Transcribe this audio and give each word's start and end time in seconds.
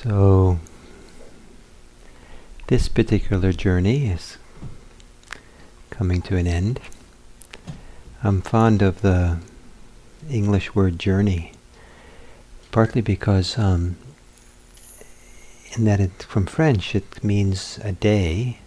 So, 0.00 0.60
this 2.68 2.86
particular 2.86 3.52
journey 3.52 4.06
is 4.06 4.38
coming 5.90 6.22
to 6.22 6.36
an 6.36 6.46
end. 6.46 6.78
I'm 8.22 8.40
fond 8.40 8.80
of 8.80 9.00
the 9.00 9.38
English 10.30 10.72
word 10.72 11.00
journey, 11.00 11.50
partly 12.70 13.00
because 13.00 13.58
um, 13.58 13.96
in 15.72 15.82
that 15.86 15.98
it, 15.98 16.22
from 16.22 16.46
French 16.46 16.94
it 16.94 17.24
means 17.24 17.80
a 17.82 17.90
day. 17.90 18.58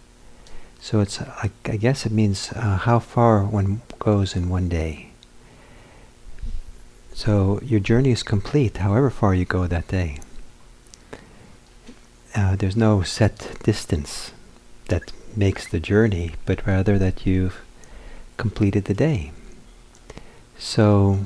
So 0.82 1.00
it's, 1.00 1.22
I, 1.22 1.50
I 1.64 1.78
guess 1.78 2.06
it 2.06 2.12
means 2.12 2.52
uh, 2.52 2.76
how 2.76 3.00
far 3.00 3.46
one 3.46 3.84
goes 4.00 4.36
in 4.36 4.50
one 4.50 4.68
day. 4.68 5.12
So 7.14 7.62
your 7.64 7.80
journey 7.80 8.12
is 8.12 8.22
complete 8.22 8.76
however 8.76 9.10
far 9.10 9.34
you 9.34 9.46
go 9.46 9.66
that 9.66 9.88
day 9.88 10.20
uh, 12.36 12.56
there's 12.56 12.78
no 12.78 13.02
set 13.02 13.58
distance 13.64 14.32
that 14.88 15.12
makes 15.36 15.68
the 15.68 15.80
journey, 15.80 16.34
but 16.46 16.66
rather 16.66 16.98
that 16.98 17.26
you've 17.26 17.62
completed 18.38 18.86
the 18.86 18.94
day. 18.94 19.32
So, 20.58 21.20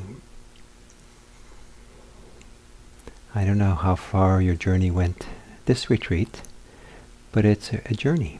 I 3.33 3.43
don't 3.43 3.57
know 3.57 3.75
how 3.75 3.95
far 3.95 4.41
your 4.41 4.55
journey 4.55 4.91
went 4.91 5.27
this 5.65 5.89
retreat, 5.89 6.41
but 7.31 7.45
it's 7.45 7.73
a, 7.73 7.81
a 7.85 7.93
journey. 7.93 8.39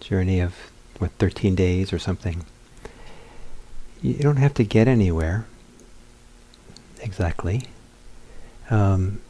Journey 0.00 0.40
of, 0.40 0.54
what, 0.98 1.10
13 1.12 1.54
days 1.54 1.92
or 1.92 1.98
something. 1.98 2.44
You 4.02 4.14
don't 4.14 4.36
have 4.36 4.54
to 4.54 4.64
get 4.64 4.86
anywhere 4.86 5.46
exactly. 7.00 7.62
Um, 8.70 9.20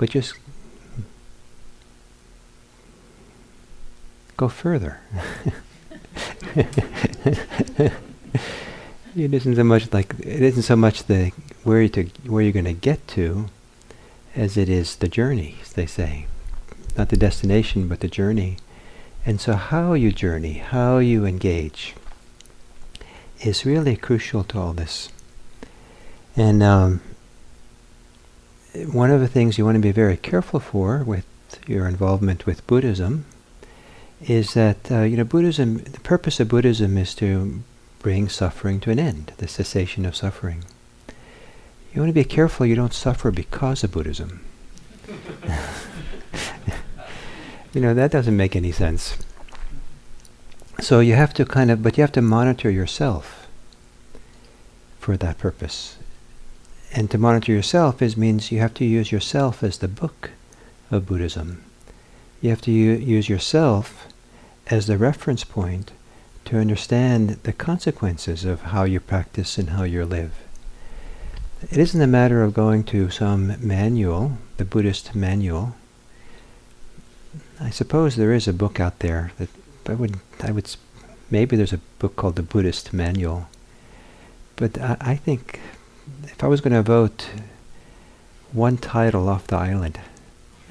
but 0.00 0.08
just 0.08 0.32
go 4.38 4.48
further. 4.48 4.98
it 6.56 7.92
isn't 9.14 9.56
so 9.56 9.62
much 9.62 9.92
like 9.92 10.14
it 10.20 10.40
isn't 10.40 10.62
so 10.62 10.74
much 10.74 11.04
the 11.04 11.32
where 11.64 11.82
you 11.82 11.90
to 11.90 12.04
where 12.24 12.42
you're 12.42 12.50
going 12.50 12.64
to 12.64 12.72
get 12.72 13.06
to, 13.08 13.50
as 14.34 14.56
it 14.56 14.70
is 14.70 14.96
the 14.96 15.06
journey. 15.06 15.56
They 15.74 15.84
say, 15.84 16.26
not 16.96 17.10
the 17.10 17.18
destination, 17.18 17.86
but 17.86 18.00
the 18.00 18.08
journey. 18.08 18.56
And 19.26 19.38
so, 19.38 19.52
how 19.52 19.92
you 19.92 20.12
journey, 20.12 20.54
how 20.54 20.96
you 20.96 21.26
engage, 21.26 21.94
is 23.42 23.66
really 23.66 23.96
crucial 23.96 24.44
to 24.44 24.58
all 24.58 24.72
this. 24.72 25.10
And 26.34 26.62
um, 26.62 27.02
one 28.74 29.10
of 29.10 29.20
the 29.20 29.28
things 29.28 29.58
you 29.58 29.64
want 29.64 29.76
to 29.76 29.80
be 29.80 29.92
very 29.92 30.16
careful 30.16 30.60
for 30.60 31.02
with 31.04 31.26
your 31.66 31.88
involvement 31.88 32.46
with 32.46 32.66
Buddhism 32.66 33.24
is 34.22 34.54
that 34.54 34.90
uh, 34.90 35.00
you 35.00 35.16
know 35.16 35.24
Buddhism. 35.24 35.78
The 35.78 36.00
purpose 36.00 36.40
of 36.40 36.48
Buddhism 36.48 36.96
is 36.98 37.14
to 37.16 37.62
bring 38.00 38.28
suffering 38.28 38.80
to 38.80 38.90
an 38.90 38.98
end, 38.98 39.32
the 39.38 39.48
cessation 39.48 40.06
of 40.06 40.14
suffering. 40.16 40.64
You 41.92 42.00
want 42.00 42.10
to 42.10 42.14
be 42.14 42.24
careful 42.24 42.66
you 42.66 42.76
don't 42.76 42.94
suffer 42.94 43.30
because 43.30 43.82
of 43.82 43.92
Buddhism. 43.92 44.44
you 47.72 47.80
know 47.80 47.94
that 47.94 48.10
doesn't 48.10 48.36
make 48.36 48.54
any 48.54 48.72
sense. 48.72 49.18
So 50.80 51.00
you 51.00 51.14
have 51.14 51.34
to 51.34 51.44
kind 51.44 51.70
of, 51.70 51.82
but 51.82 51.98
you 51.98 52.02
have 52.02 52.12
to 52.12 52.22
monitor 52.22 52.70
yourself 52.70 53.46
for 54.98 55.16
that 55.16 55.38
purpose. 55.38 55.96
And 56.92 57.10
to 57.10 57.18
monitor 57.18 57.52
yourself 57.52 58.02
is 58.02 58.16
means 58.16 58.50
you 58.50 58.58
have 58.60 58.74
to 58.74 58.84
use 58.84 59.12
yourself 59.12 59.62
as 59.62 59.78
the 59.78 59.88
book 59.88 60.30
of 60.90 61.06
Buddhism. 61.06 61.62
You 62.40 62.50
have 62.50 62.62
to 62.62 62.72
u- 62.72 62.92
use 62.92 63.28
yourself 63.28 64.06
as 64.66 64.86
the 64.86 64.98
reference 64.98 65.44
point 65.44 65.92
to 66.46 66.58
understand 66.58 67.38
the 67.44 67.52
consequences 67.52 68.44
of 68.44 68.62
how 68.62 68.84
you 68.84 68.98
practice 68.98 69.56
and 69.58 69.70
how 69.70 69.84
you 69.84 70.04
live. 70.04 70.32
It 71.70 71.78
isn't 71.78 72.00
a 72.00 72.06
matter 72.06 72.42
of 72.42 72.54
going 72.54 72.84
to 72.84 73.10
some 73.10 73.54
manual, 73.64 74.38
the 74.56 74.64
Buddhist 74.64 75.14
manual. 75.14 75.74
I 77.60 77.70
suppose 77.70 78.16
there 78.16 78.32
is 78.32 78.48
a 78.48 78.52
book 78.52 78.80
out 78.80 78.98
there 79.00 79.32
that 79.38 79.50
I 79.86 79.94
would, 79.94 80.16
I 80.40 80.50
would, 80.50 80.74
maybe 81.30 81.56
there's 81.56 81.72
a 81.72 81.80
book 81.98 82.16
called 82.16 82.36
the 82.36 82.42
Buddhist 82.42 82.92
Manual. 82.92 83.48
But 84.56 84.80
I, 84.80 84.96
I 85.00 85.14
think 85.16 85.60
if 86.24 86.42
I 86.42 86.46
was 86.46 86.60
going 86.60 86.72
to 86.72 86.82
vote 86.82 87.28
one 88.52 88.76
title 88.76 89.28
off 89.28 89.46
the 89.46 89.56
island, 89.56 90.00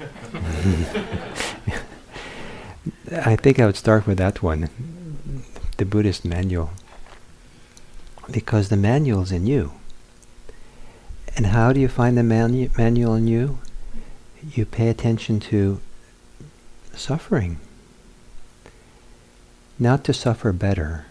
I 3.12 3.36
think 3.36 3.58
I 3.58 3.66
would 3.66 3.76
start 3.76 4.06
with 4.06 4.18
that 4.18 4.42
one, 4.42 4.68
the 5.76 5.84
Buddhist 5.84 6.24
manual. 6.24 6.70
Because 8.30 8.68
the 8.68 8.76
manual's 8.76 9.32
in 9.32 9.46
you. 9.46 9.72
And 11.36 11.46
how 11.46 11.72
do 11.72 11.80
you 11.80 11.88
find 11.88 12.16
the 12.16 12.22
manu- 12.22 12.70
manual 12.76 13.14
in 13.14 13.26
you? 13.26 13.58
You 14.52 14.64
pay 14.64 14.88
attention 14.88 15.40
to 15.40 15.80
suffering. 16.94 17.58
Not 19.78 20.04
to 20.04 20.12
suffer 20.12 20.52
better, 20.52 21.06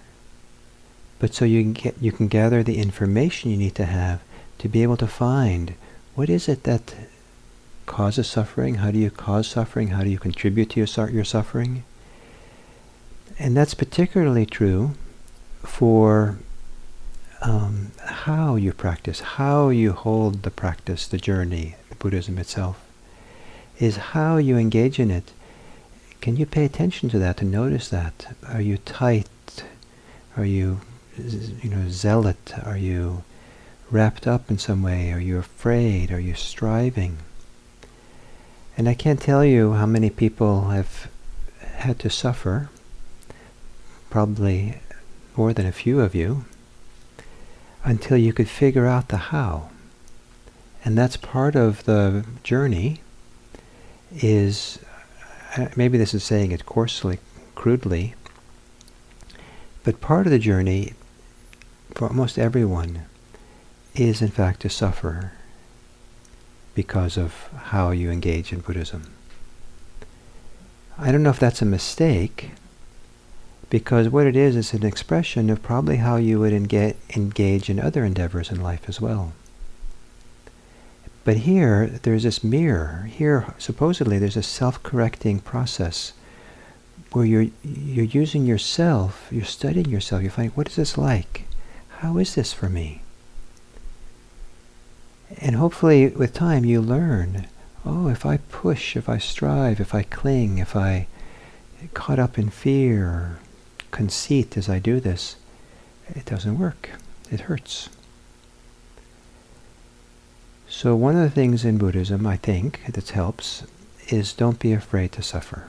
but 1.19 1.33
so 1.33 1.45
you 1.45 1.61
can 1.61 1.73
get 1.73 1.95
you 2.01 2.11
can 2.11 2.27
gather 2.27 2.63
the 2.63 2.77
information 2.77 3.51
you 3.51 3.57
need 3.57 3.75
to 3.75 3.85
have 3.85 4.21
to 4.57 4.67
be 4.67 4.83
able 4.83 4.97
to 4.97 5.07
find 5.07 5.75
what 6.15 6.29
is 6.29 6.49
it 6.49 6.63
that 6.63 6.95
causes 7.85 8.27
suffering? 8.27 8.75
How 8.75 8.91
do 8.91 8.99
you 8.99 9.09
cause 9.09 9.47
suffering? 9.47 9.89
How 9.89 10.03
do 10.03 10.09
you 10.09 10.19
contribute 10.19 10.69
to 10.71 10.79
your, 10.79 11.09
your 11.09 11.23
suffering? 11.23 11.83
And 13.37 13.57
that's 13.57 13.73
particularly 13.73 14.45
true 14.45 14.91
for 15.63 16.39
um, 17.41 17.91
how 18.03 18.55
you 18.55 18.73
practice, 18.73 19.21
how 19.21 19.69
you 19.69 19.93
hold 19.93 20.43
the 20.43 20.51
practice, 20.51 21.07
the 21.07 21.17
journey, 21.17 21.75
the 21.89 21.95
Buddhism 21.95 22.37
itself, 22.37 22.79
is 23.79 23.97
how 24.13 24.37
you 24.37 24.57
engage 24.57 24.99
in 24.99 25.09
it. 25.09 25.31
Can 26.21 26.35
you 26.35 26.45
pay 26.45 26.65
attention 26.65 27.09
to 27.09 27.19
that, 27.19 27.37
to 27.37 27.45
notice 27.45 27.89
that? 27.89 28.35
Are 28.47 28.61
you 28.61 28.77
tight? 28.77 29.63
Are 30.35 30.45
you 30.45 30.81
you 31.63 31.69
know, 31.69 31.89
zealot? 31.89 32.53
Are 32.63 32.77
you 32.77 33.23
wrapped 33.91 34.27
up 34.27 34.49
in 34.49 34.57
some 34.57 34.83
way? 34.83 35.11
Are 35.11 35.19
you 35.19 35.37
afraid? 35.37 36.11
Are 36.11 36.19
you 36.19 36.35
striving? 36.35 37.17
And 38.77 38.87
I 38.87 38.93
can't 38.93 39.19
tell 39.21 39.43
you 39.43 39.73
how 39.73 39.85
many 39.85 40.09
people 40.09 40.69
have 40.69 41.09
had 41.61 41.99
to 41.99 42.09
suffer, 42.09 42.69
probably 44.09 44.79
more 45.35 45.53
than 45.53 45.65
a 45.65 45.71
few 45.71 45.99
of 45.99 46.15
you, 46.15 46.45
until 47.83 48.17
you 48.17 48.33
could 48.33 48.49
figure 48.49 48.85
out 48.85 49.09
the 49.09 49.17
how. 49.17 49.69
And 50.85 50.97
that's 50.97 51.17
part 51.17 51.55
of 51.55 51.83
the 51.85 52.25
journey 52.43 53.01
is, 54.11 54.79
uh, 55.57 55.67
maybe 55.75 55.97
this 55.97 56.13
is 56.13 56.23
saying 56.23 56.51
it 56.51 56.65
coarsely, 56.65 57.19
crudely, 57.55 58.15
but 59.83 60.01
part 60.01 60.25
of 60.25 60.31
the 60.31 60.39
journey 60.39 60.93
for 61.99 62.07
almost 62.07 62.39
everyone 62.39 63.03
is 63.93 64.21
in 64.21 64.29
fact 64.29 64.61
to 64.61 64.69
suffer 64.69 65.33
because 66.73 67.17
of 67.17 67.49
how 67.73 67.91
you 67.91 68.09
engage 68.09 68.53
in 68.53 68.61
Buddhism. 68.61 69.11
I 70.97 71.11
don't 71.11 71.23
know 71.23 71.29
if 71.31 71.41
that's 71.41 71.61
a 71.61 71.65
mistake, 71.65 72.51
because 73.69 74.07
what 74.07 74.27
it 74.27 74.37
is 74.37 74.55
is 74.55 74.73
an 74.73 74.85
expression 74.85 75.49
of 75.49 75.61
probably 75.61 75.97
how 75.97 76.15
you 76.15 76.39
would 76.39 76.53
enga- 76.53 76.95
engage 77.17 77.69
in 77.69 77.81
other 77.81 78.05
endeavors 78.05 78.49
in 78.49 78.63
life 78.63 78.87
as 78.87 79.01
well. 79.01 79.33
But 81.25 81.39
here, 81.39 81.99
there's 82.03 82.23
this 82.23 82.45
mirror. 82.45 83.09
Here, 83.11 83.53
supposedly, 83.57 84.17
there's 84.17 84.37
a 84.37 84.41
self-correcting 84.41 85.41
process 85.41 86.13
where 87.11 87.25
you're 87.25 87.47
you're 87.61 88.05
using 88.05 88.45
yourself, 88.45 89.27
you're 89.29 89.43
studying 89.43 89.89
yourself. 89.89 90.21
you're 90.21 90.31
finding, 90.31 90.55
what 90.55 90.69
is 90.69 90.77
this 90.77 90.97
like? 90.97 91.48
How 91.99 92.17
is 92.17 92.33
this 92.33 92.53
for 92.53 92.69
me? 92.69 93.01
And 95.41 95.57
hopefully, 95.57 96.07
with 96.07 96.33
time, 96.33 96.63
you 96.63 96.79
learn. 96.79 97.47
Oh, 97.85 98.07
if 98.07 98.25
I 98.25 98.37
push, 98.37 98.95
if 98.95 99.09
I 99.09 99.17
strive, 99.17 99.81
if 99.81 99.93
I 99.93 100.03
cling, 100.03 100.59
if 100.59 100.77
I 100.77 101.07
caught 101.93 102.17
up 102.17 102.39
in 102.39 102.49
fear 102.51 103.05
or 103.05 103.39
conceit 103.91 104.55
as 104.55 104.69
I 104.69 104.79
do 104.79 105.01
this, 105.01 105.35
it 106.07 106.23
doesn't 106.23 106.57
work. 106.57 106.91
It 107.29 107.41
hurts. 107.41 107.89
So 110.69 110.95
one 110.95 111.17
of 111.17 111.23
the 111.23 111.29
things 111.29 111.65
in 111.65 111.77
Buddhism, 111.77 112.25
I 112.25 112.37
think, 112.37 112.79
that 112.89 113.09
helps 113.09 113.63
is 114.07 114.31
don't 114.31 114.57
be 114.59 114.71
afraid 114.71 115.11
to 115.11 115.21
suffer. 115.21 115.67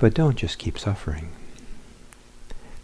But 0.00 0.12
don't 0.12 0.36
just 0.36 0.58
keep 0.58 0.76
suffering. 0.76 1.30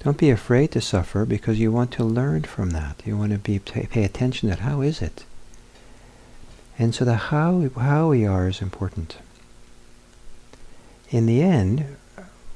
Don't 0.02 0.16
be 0.16 0.30
afraid 0.30 0.72
to 0.72 0.80
suffer 0.80 1.26
because 1.26 1.60
you 1.60 1.70
want 1.70 1.92
to 1.92 2.04
learn 2.04 2.44
from 2.44 2.70
that. 2.70 3.02
You 3.04 3.18
want 3.18 3.32
to 3.32 3.38
be 3.38 3.58
pay 3.58 4.02
attention 4.02 4.48
that 4.48 4.60
how 4.60 4.80
is 4.80 5.02
it? 5.02 5.24
And 6.78 6.94
so 6.94 7.04
the 7.04 7.16
how 7.16 7.68
how 7.76 8.08
we 8.08 8.26
are 8.26 8.48
is 8.48 8.62
important. 8.62 9.18
In 11.10 11.26
the 11.26 11.42
end, 11.42 11.96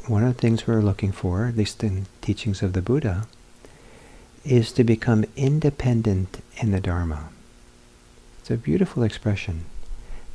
one 0.06 0.24
of 0.24 0.34
the 0.34 0.40
things 0.40 0.66
we're 0.66 0.80
looking 0.80 1.12
for, 1.12 1.46
at 1.46 1.56
least 1.56 1.84
in 1.84 2.06
teachings 2.22 2.62
of 2.62 2.72
the 2.72 2.80
Buddha, 2.80 3.26
is 4.44 4.72
to 4.72 4.84
become 4.84 5.26
independent 5.36 6.42
in 6.56 6.70
the 6.70 6.80
Dharma. 6.80 7.28
It's 8.40 8.50
a 8.50 8.56
beautiful 8.56 9.02
expression. 9.02 9.64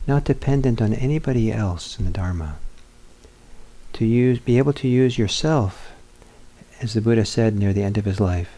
Not 0.05 0.25
dependent 0.25 0.81
on 0.81 0.93
anybody 0.93 1.51
else 1.51 1.97
in 1.97 2.05
the 2.05 2.11
Dharma. 2.11 2.57
To 3.93 4.05
use, 4.05 4.37
be 4.39 4.57
able 4.59 4.73
to 4.73 4.87
use 4.87 5.17
yourself 5.17 5.91
as 6.81 6.93
the 6.93 7.01
Buddha 7.01 7.25
said 7.25 7.55
near 7.55 7.73
the 7.73 7.83
end 7.83 7.97
of 7.97 8.05
his 8.05 8.19
life, 8.19 8.57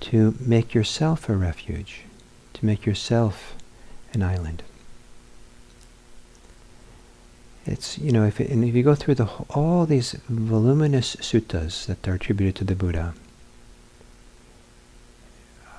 to 0.00 0.34
make 0.40 0.74
yourself 0.74 1.28
a 1.28 1.36
refuge, 1.36 2.02
to 2.54 2.66
make 2.66 2.86
yourself 2.86 3.54
an 4.12 4.22
island. 4.22 4.62
It's, 7.64 7.98
you 7.98 8.10
know, 8.10 8.24
if, 8.24 8.40
it, 8.40 8.50
and 8.50 8.64
if 8.64 8.74
you 8.74 8.82
go 8.82 8.94
through 8.94 9.14
the, 9.14 9.26
all 9.50 9.86
these 9.86 10.12
voluminous 10.28 11.14
suttas 11.16 11.86
that 11.86 12.08
are 12.08 12.14
attributed 12.14 12.56
to 12.56 12.64
the 12.64 12.74
Buddha, 12.74 13.14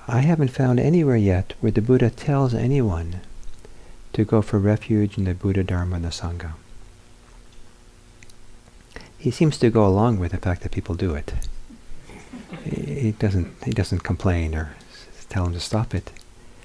I 0.08 0.20
haven't 0.20 0.48
found 0.48 0.80
anywhere 0.80 1.16
yet 1.16 1.54
where 1.60 1.72
the 1.72 1.82
Buddha 1.82 2.10
tells 2.10 2.54
anyone 2.54 3.20
to 4.12 4.24
go 4.24 4.40
for 4.42 4.58
refuge 4.58 5.18
in 5.18 5.24
the 5.24 5.34
Buddha, 5.34 5.64
Dharma, 5.64 5.96
and 5.96 6.04
the 6.04 6.10
Sangha. 6.10 6.52
He 9.18 9.30
seems 9.30 9.58
to 9.58 9.70
go 9.70 9.86
along 9.86 10.18
with 10.18 10.32
the 10.32 10.38
fact 10.38 10.62
that 10.62 10.72
people 10.72 10.94
do 10.94 11.14
it 11.14 11.32
he 12.62 13.12
doesn't 13.12 13.48
he 13.64 13.70
doesn't 13.72 14.00
complain 14.00 14.54
or 14.54 14.76
tell 15.28 15.46
him 15.46 15.52
to 15.52 15.60
stop 15.60 15.94
it. 15.94 16.10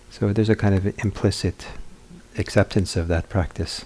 So 0.09 0.33
there's 0.33 0.49
a 0.49 0.55
kind 0.55 0.75
of 0.75 0.85
implicit 0.99 1.67
acceptance 2.37 2.95
of 2.95 3.07
that 3.07 3.29
practice. 3.29 3.85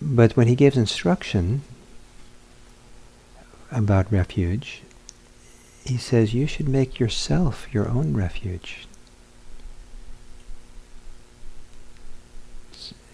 But 0.00 0.36
when 0.36 0.48
he 0.48 0.54
gives 0.54 0.76
instruction 0.76 1.62
about 3.70 4.10
refuge, 4.10 4.82
he 5.84 5.96
says 5.98 6.34
you 6.34 6.46
should 6.46 6.68
make 6.68 6.98
yourself 6.98 7.66
your 7.72 7.88
own 7.88 8.14
refuge. 8.14 8.86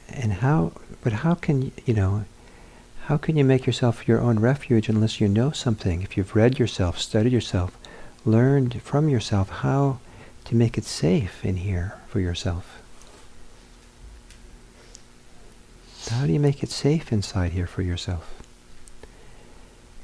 And 0.08 0.34
how, 0.34 0.72
but 1.02 1.12
how 1.12 1.34
can, 1.34 1.72
you 1.86 1.94
know, 1.94 2.24
how 3.10 3.16
can 3.16 3.36
you 3.36 3.42
make 3.42 3.66
yourself 3.66 4.06
your 4.06 4.20
own 4.20 4.38
refuge 4.38 4.88
unless 4.88 5.20
you 5.20 5.26
know 5.26 5.50
something? 5.50 6.00
If 6.00 6.16
you've 6.16 6.36
read 6.36 6.60
yourself, 6.60 6.96
studied 6.96 7.32
yourself, 7.32 7.76
learned 8.24 8.80
from 8.82 9.08
yourself 9.08 9.48
how 9.48 9.98
to 10.44 10.54
make 10.54 10.78
it 10.78 10.84
safe 10.84 11.44
in 11.44 11.56
here 11.56 11.96
for 12.06 12.20
yourself. 12.20 12.80
How 16.08 16.24
do 16.24 16.32
you 16.32 16.38
make 16.38 16.62
it 16.62 16.70
safe 16.70 17.12
inside 17.12 17.50
here 17.50 17.66
for 17.66 17.82
yourself? 17.82 18.32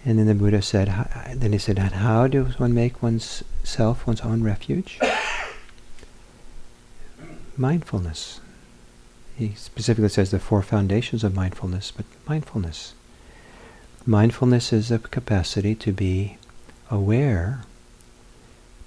And 0.05 0.19
then 0.19 0.27
the 0.27 0.35
Buddha 0.35 0.61
said, 0.61 0.89
then 1.33 1.53
he 1.53 1.59
said, 1.59 1.79
how 1.79 2.27
does 2.27 2.59
one 2.59 2.75
make 2.75 3.05
one's 3.05 3.45
self 3.63 4.05
one's 4.05 4.23
own 4.23 4.43
refuge? 4.43 4.99
Mindfulness. 7.57 8.41
He 9.37 9.55
specifically 9.55 10.09
says 10.09 10.33
the 10.33 10.41
four 10.41 10.63
foundations 10.63 11.23
of 11.23 11.37
mindfulness, 11.37 11.93
but 11.93 12.07
mindfulness. 12.27 12.95
Mindfulness 14.09 14.73
is 14.73 14.93
a 14.93 15.01
capacity 15.01 15.75
to 15.75 15.91
be 15.91 16.39
aware, 16.93 17.63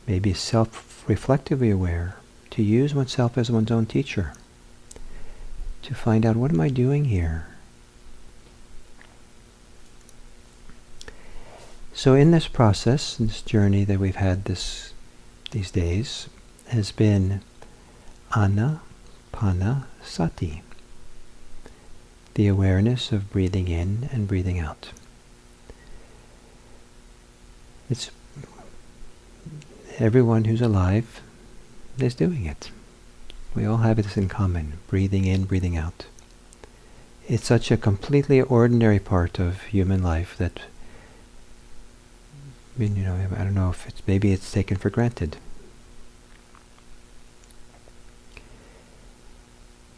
maybe 0.07 0.33
self-reflectively 0.33 1.69
aware, 1.69 2.16
to 2.51 2.63
use 2.63 2.95
oneself 2.95 3.38
as 3.38 3.51
one's 3.51 3.69
own 3.69 3.86
teacher, 3.86 4.33
to 5.81 5.94
find 5.94 6.25
out 6.25 6.38
what 6.38 6.51
am 6.51 6.62
I 6.62 6.69
doing 6.69 7.06
here? 7.06 7.48
So 11.94 12.13
in 12.13 12.31
this 12.31 12.48
process, 12.48 13.18
this 13.18 13.42
journey 13.42 13.83
that 13.83 14.00
we've 14.00 14.15
had 14.15 14.45
this 14.45 14.94
these 15.51 15.69
days 15.69 16.30
has 16.68 16.94
been 16.94 17.42
Anna 18.33 18.80
Pana 19.33 19.86
Sati, 20.01 20.62
the 22.36 22.48
awareness 22.48 23.12
of 23.12 23.30
breathing 23.30 23.68
in 23.68 24.07
and 24.13 24.25
breathing 24.25 24.60
out. 24.60 24.92
It's 27.89 28.12
everyone 29.97 30.45
who's 30.45 30.62
alive 30.62 31.21
is 31.97 32.13
doing 32.13 32.45
it. 32.45 32.69
We 33.56 33.65
all 33.65 33.77
have 33.77 33.97
this 33.97 34.15
in 34.15 34.30
common, 34.30 34.74
breathing 34.88 35.25
in, 35.25 35.45
breathing 35.45 35.75
out. 35.75 36.06
It's 37.27 37.45
such 37.45 37.71
a 37.71 37.77
completely 37.77 38.41
ordinary 38.41 39.00
part 39.00 39.39
of 39.39 39.63
human 39.63 40.03
life 40.03 40.38
that, 40.38 40.62
I 42.75 42.80
mean, 42.80 42.95
you 42.95 43.03
know, 43.03 43.15
I 43.36 43.44
don't 43.44 43.56
know 43.56 43.71
if 43.71 43.88
it's, 43.88 44.01
maybe 44.07 44.31
it's 44.31 44.51
taken 44.51 44.77
for 44.77 44.89
granted. 44.89 45.38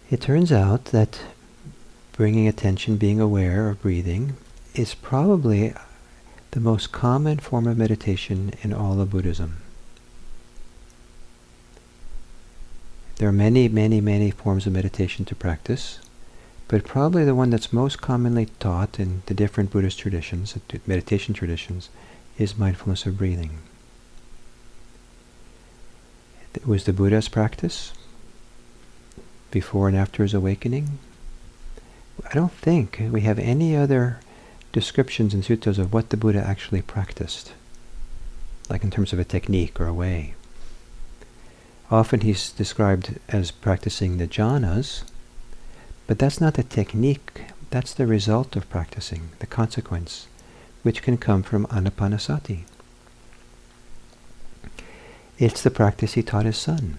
It 0.09 0.21
turns 0.21 0.51
out 0.51 0.85
that 0.85 1.19
bringing 2.13 2.47
attention, 2.47 2.97
being 2.97 3.19
aware 3.19 3.69
of 3.69 3.81
breathing, 3.81 4.35
is 4.75 4.93
probably 4.93 5.73
the 6.51 6.59
most 6.59 6.91
common 6.91 7.39
form 7.39 7.65
of 7.65 7.77
meditation 7.77 8.53
in 8.61 8.73
all 8.73 8.99
of 8.99 9.09
Buddhism. 9.09 9.57
There 13.15 13.29
are 13.29 13.33
many, 13.33 13.69
many, 13.69 14.01
many 14.01 14.31
forms 14.31 14.67
of 14.67 14.73
meditation 14.73 15.23
to 15.25 15.35
practice, 15.35 15.99
but 16.67 16.83
probably 16.83 17.23
the 17.23 17.35
one 17.35 17.51
that's 17.51 17.71
most 17.71 18.01
commonly 18.01 18.47
taught 18.59 18.99
in 18.99 19.23
the 19.27 19.33
different 19.33 19.71
Buddhist 19.71 19.99
traditions, 19.99 20.57
uh, 20.57 20.77
meditation 20.85 21.33
traditions, 21.33 21.89
is 22.37 22.57
mindfulness 22.57 23.05
of 23.05 23.17
breathing. 23.17 23.59
It 26.53 26.67
was 26.67 26.83
the 26.83 26.93
Buddha's 26.93 27.29
practice 27.29 27.93
before 29.51 29.87
and 29.87 29.95
after 29.95 30.23
his 30.23 30.33
awakening. 30.33 30.99
I 32.29 32.33
don't 32.33 32.51
think 32.51 33.01
we 33.11 33.21
have 33.21 33.39
any 33.39 33.75
other 33.75 34.19
descriptions 34.71 35.33
in 35.33 35.41
suttas 35.41 35.77
of 35.77 35.93
what 35.93 36.09
the 36.09 36.17
Buddha 36.17 36.39
actually 36.39 36.81
practiced, 36.81 37.53
like 38.69 38.83
in 38.83 38.91
terms 38.91 39.13
of 39.13 39.19
a 39.19 39.25
technique 39.25 39.79
or 39.79 39.87
a 39.87 39.93
way. 39.93 40.35
Often 41.89 42.21
he's 42.21 42.51
described 42.51 43.19
as 43.27 43.51
practicing 43.51 44.17
the 44.17 44.27
jhanas, 44.27 45.03
but 46.07 46.19
that's 46.19 46.39
not 46.39 46.53
the 46.53 46.63
technique, 46.63 47.41
that's 47.69 47.93
the 47.93 48.07
result 48.07 48.55
of 48.55 48.69
practicing, 48.69 49.29
the 49.39 49.47
consequence, 49.47 50.27
which 50.83 51.01
can 51.01 51.17
come 51.17 51.43
from 51.43 51.67
anapanasati. 51.67 52.63
It's 55.37 55.61
the 55.61 55.71
practice 55.71 56.13
he 56.13 56.23
taught 56.23 56.45
his 56.45 56.57
son. 56.57 56.97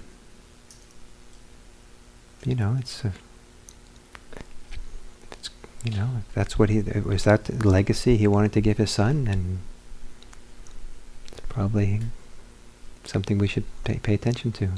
You 2.44 2.56
know, 2.56 2.76
it's 2.78 3.04
a 3.04 3.12
you 5.84 5.92
know, 5.92 6.08
if 6.18 6.34
that's 6.34 6.58
what 6.58 6.70
he 6.70 6.80
was 6.80 7.24
that 7.24 7.44
the 7.44 7.68
legacy 7.68 8.16
he 8.16 8.26
wanted 8.26 8.52
to 8.52 8.60
give 8.60 8.78
his 8.78 8.90
son, 8.90 9.26
and 9.28 9.58
it's 11.28 11.40
probably 11.48 12.00
something 13.04 13.38
we 13.38 13.48
should 13.48 13.64
pay, 13.84 13.98
pay 13.98 14.14
attention 14.14 14.52
to. 14.52 14.68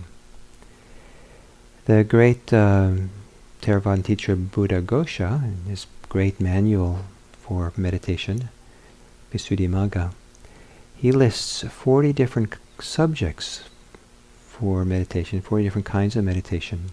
The 1.85 2.05
great 2.05 2.53
um, 2.53 3.11
Theravada 3.61 4.05
teacher 4.05 4.35
Buddhaghosa, 4.37 5.45
in 5.45 5.65
his 5.69 5.87
great 6.09 6.41
manual 6.41 7.01
for 7.33 7.73
meditation, 7.77 8.49
Visuddhimagga, 9.33 10.13
he 10.97 11.13
lists 11.13 11.63
40 11.63 12.15
different 12.15 12.55
subjects 12.81 13.65
for 14.47 14.85
meditation, 14.85 15.43
40 15.43 15.65
different 15.65 15.87
kinds 15.87 16.17
of 16.17 16.25
meditation. 16.25 16.91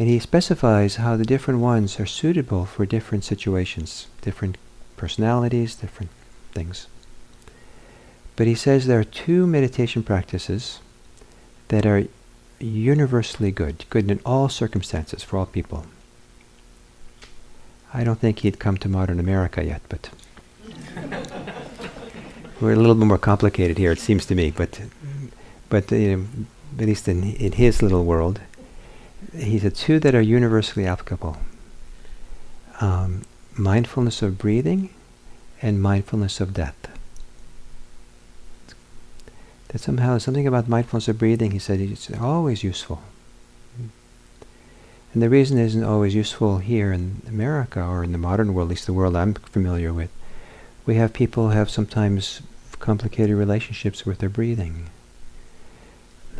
And 0.00 0.08
he 0.08 0.18
specifies 0.18 0.96
how 0.96 1.18
the 1.18 1.26
different 1.26 1.60
ones 1.60 2.00
are 2.00 2.06
suitable 2.06 2.64
for 2.64 2.86
different 2.86 3.22
situations, 3.22 4.06
different 4.22 4.56
personalities, 4.96 5.74
different 5.74 6.10
things. 6.52 6.86
But 8.34 8.46
he 8.46 8.54
says 8.54 8.86
there 8.86 9.00
are 9.00 9.04
two 9.04 9.46
meditation 9.46 10.02
practices 10.02 10.80
that 11.68 11.84
are 11.84 12.06
universally 12.58 13.50
good, 13.50 13.84
good 13.90 14.10
in 14.10 14.20
all 14.24 14.48
circumstances 14.48 15.22
for 15.22 15.36
all 15.36 15.44
people. 15.44 15.84
I 17.92 18.02
don't 18.02 18.18
think 18.18 18.38
he'd 18.38 18.58
come 18.58 18.78
to 18.78 18.88
modern 18.88 19.20
America 19.20 19.62
yet, 19.62 19.82
but 19.90 20.08
we're 22.58 22.72
a 22.72 22.76
little 22.76 22.94
bit 22.94 23.06
more 23.06 23.18
complicated 23.18 23.76
here, 23.76 23.92
it 23.92 23.98
seems 23.98 24.24
to 24.24 24.34
me. 24.34 24.50
But, 24.50 24.80
but 25.68 25.90
you 25.92 26.16
know, 26.16 26.26
at 26.78 26.86
least 26.86 27.06
in, 27.06 27.34
in 27.34 27.52
his 27.52 27.82
little 27.82 28.06
world, 28.06 28.40
he 29.36 29.58
said 29.58 29.74
two 29.74 29.98
that 30.00 30.14
are 30.14 30.20
universally 30.20 30.86
applicable 30.86 31.36
um, 32.80 33.22
mindfulness 33.56 34.22
of 34.22 34.38
breathing 34.38 34.90
and 35.60 35.82
mindfulness 35.82 36.40
of 36.40 36.54
death. 36.54 36.80
that 39.70 39.78
somehow 39.80 40.18
something 40.18 40.48
about 40.48 40.68
mindfulness 40.68 41.06
of 41.06 41.18
breathing, 41.18 41.52
he 41.52 41.58
said, 41.58 41.78
it's 41.80 42.10
always 42.14 42.64
useful. 42.64 43.02
And 45.12 45.22
the 45.22 45.30
reason 45.30 45.58
it 45.58 45.64
isn't 45.66 45.84
always 45.84 46.14
useful 46.14 46.58
here 46.58 46.92
in 46.92 47.22
America 47.28 47.80
or 47.80 48.02
in 48.02 48.10
the 48.10 48.18
modern 48.18 48.52
world, 48.52 48.68
at 48.68 48.70
least 48.70 48.86
the 48.86 48.92
world 48.92 49.14
I'm 49.14 49.34
familiar 49.34 49.92
with, 49.92 50.10
we 50.86 50.96
have 50.96 51.12
people 51.12 51.50
who 51.50 51.56
have 51.56 51.70
sometimes 51.70 52.42
complicated 52.80 53.36
relationships 53.36 54.04
with 54.04 54.18
their 54.18 54.28
breathing. 54.28 54.90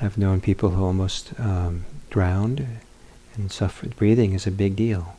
I've 0.03 0.19
known 0.19 0.41
people 0.41 0.71
who 0.71 0.85
almost 0.85 1.33
um, 1.39 1.85
drowned 2.11 2.67
and 3.37 3.51
suffered. 3.51 3.97
Breathing 3.97 4.35
is 4.35 4.47
a 4.47 4.51
big 4.51 4.77
deal. 4.77 5.17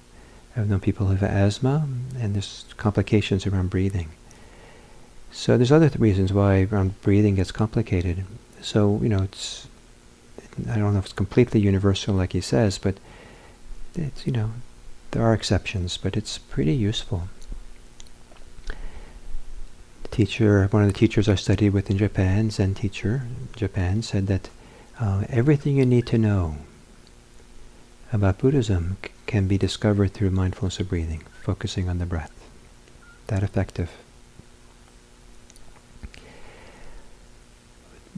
I've 0.56 0.70
known 0.70 0.82
people 0.82 1.08
who 1.08 1.16
have 1.16 1.30
asthma, 1.30 1.88
and 2.20 2.36
there's 2.36 2.66
complications 2.78 3.48
around 3.48 3.70
breathing. 3.70 4.10
So 5.32 5.58
there's 5.58 5.72
other 5.72 5.88
th- 5.88 6.00
reasons 6.00 6.34
why 6.34 6.68
around 6.70 7.02
breathing 7.02 7.36
gets 7.36 7.52
complicated. 7.52 8.26
So 8.62 9.00
you 9.02 9.10
know, 9.10 9.24
it's 9.24 9.68
I 10.70 10.78
don't 10.78 10.94
know 10.94 11.00
if 11.00 11.06
it's 11.06 11.14
completely 11.14 11.62
universal 11.62 12.14
like 12.14 12.34
he 12.34 12.42
says, 12.42 12.78
but 12.78 12.96
it's 13.96 14.28
you 14.28 14.34
know 14.34 14.52
there 15.12 15.24
are 15.24 15.34
exceptions, 15.34 15.98
but 15.98 16.18
it's 16.18 16.38
pretty 16.38 16.74
useful. 16.74 17.30
The 20.04 20.10
teacher, 20.10 20.68
one 20.72 20.84
of 20.84 20.90
the 20.90 21.00
teachers 21.00 21.30
I 21.30 21.36
studied 21.36 21.70
with 21.70 21.90
in 21.90 21.98
Japan, 21.98 22.52
Zen 22.52 22.76
teacher, 22.76 23.24
Japan, 23.56 24.02
said 24.02 24.28
that 24.28 24.50
uh, 25.00 25.24
everything 25.30 25.78
you 25.78 25.86
need 25.86 26.08
to 26.08 26.18
know 26.18 26.58
about 28.12 28.40
Buddhism 28.40 28.98
can 29.26 29.48
be 29.48 29.58
discovered 29.58 30.14
through 30.14 30.32
mindfulness 30.32 30.80
of 30.80 30.90
breathing, 30.90 31.24
focusing 31.42 31.88
on 31.88 32.00
the 32.00 32.06
breath. 32.06 32.32
That 33.28 33.44
effective. 33.44 33.92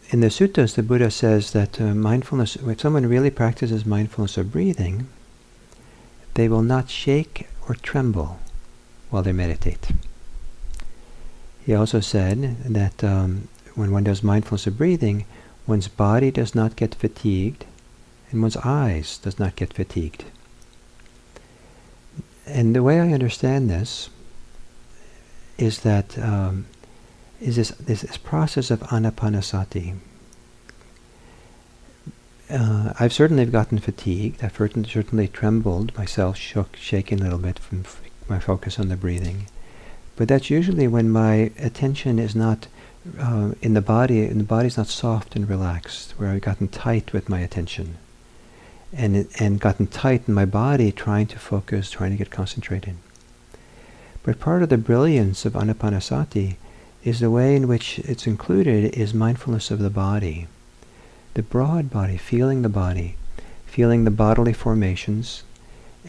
In 0.10 0.22
the 0.22 0.28
suttas, 0.28 0.76
the 0.76 0.84
Buddha 0.84 1.10
says 1.12 1.52
that 1.52 1.80
uh, 1.80 1.96
mindfulness, 1.96 2.56
if 2.56 2.82
someone 2.82 3.06
really 3.06 3.30
practices 3.30 3.86
mindfulness 3.86 4.38
of 4.38 4.52
breathing, 4.52 5.08
they 6.36 6.48
will 6.48 6.62
not 6.62 6.90
shake 6.90 7.48
or 7.68 7.76
tremble 7.76 8.40
while 9.10 9.24
they 9.24 9.32
meditate. 9.32 9.92
He 11.66 11.74
also 11.74 12.00
said 12.00 12.58
that 12.64 13.04
um, 13.04 13.48
when 13.76 13.92
one 13.92 14.04
does 14.04 14.24
mindfulness 14.24 14.68
of 14.68 14.78
breathing, 14.78 15.26
one's 15.66 15.88
body 15.88 16.30
does 16.32 16.54
not 16.54 16.76
get 16.76 16.96
fatigued 16.96 17.66
and 18.34 18.42
one's 18.42 18.58
eyes 18.58 19.18
does 19.20 19.40
not 19.40 19.56
get 19.56 19.74
fatigued. 19.74 20.26
And 22.46 22.76
the 22.76 22.84
way 22.84 23.00
I 23.00 23.14
understand 23.14 23.70
this 23.70 24.10
is 25.58 25.82
that 25.82 26.18
um, 26.18 26.66
is 27.40 27.56
this, 27.56 27.70
this, 27.70 28.02
this 28.02 28.18
process 28.18 28.72
of 28.72 28.82
anapanasati. 28.82 29.98
Uh, 32.50 32.94
I've 33.00 33.14
certainly 33.14 33.46
gotten 33.46 33.80
fatigued. 33.80 34.44
I've 34.44 34.56
certainly 34.56 35.28
trembled 35.28 35.98
myself, 35.98 36.38
shook, 36.38 36.76
shaken 36.76 37.20
a 37.20 37.24
little 37.24 37.40
bit 37.40 37.60
from 37.60 37.82
f- 37.82 38.02
my 38.28 38.40
focus 38.40 38.78
on 38.78 38.90
the 38.90 38.98
breathing. 38.98 39.48
But 40.16 40.28
that's 40.28 40.50
usually 40.50 40.88
when 40.88 41.10
my 41.10 41.52
attention 41.58 42.20
is 42.20 42.36
not 42.36 42.68
uh, 43.20 43.52
in 43.62 43.74
the 43.74 43.82
body, 43.82 44.26
and 44.26 44.40
the 44.40 44.46
body's 44.46 44.78
not 44.78 44.88
soft 44.88 45.36
and 45.36 45.50
relaxed, 45.50 46.12
where 46.18 46.30
I've 46.30 46.42
gotten 46.42 46.68
tight 46.68 47.14
with 47.14 47.30
my 47.30 47.40
attention, 47.40 47.98
and 48.96 49.28
and 49.40 49.60
gotten 49.60 49.88
tight 49.88 50.24
in 50.28 50.34
my 50.34 50.46
body, 50.46 50.92
trying 50.92 51.28
to 51.28 51.40
focus, 51.40 51.90
trying 51.90 52.12
to 52.12 52.18
get 52.18 52.32
concentrated. 52.32 52.96
But 54.24 54.40
part 54.40 54.64
of 54.64 54.70
the 54.70 54.78
brilliance 54.78 55.46
of 55.46 55.54
anapanasati 55.54 56.56
is 57.04 57.20
the 57.20 57.32
way 57.32 57.56
in 57.56 57.68
which 57.68 58.00
it's 58.00 58.28
included 58.28 58.94
is 58.94 59.14
mindfulness 59.14 59.72
of 59.72 59.80
the 59.80 59.90
body, 59.90 60.48
the 61.34 61.44
broad 61.44 61.90
body, 61.90 62.18
feeling 62.18 62.62
the 62.62 62.70
body, 62.70 63.18
feeling 63.66 64.04
the 64.04 64.12
bodily 64.12 64.54
formations, 64.54 65.44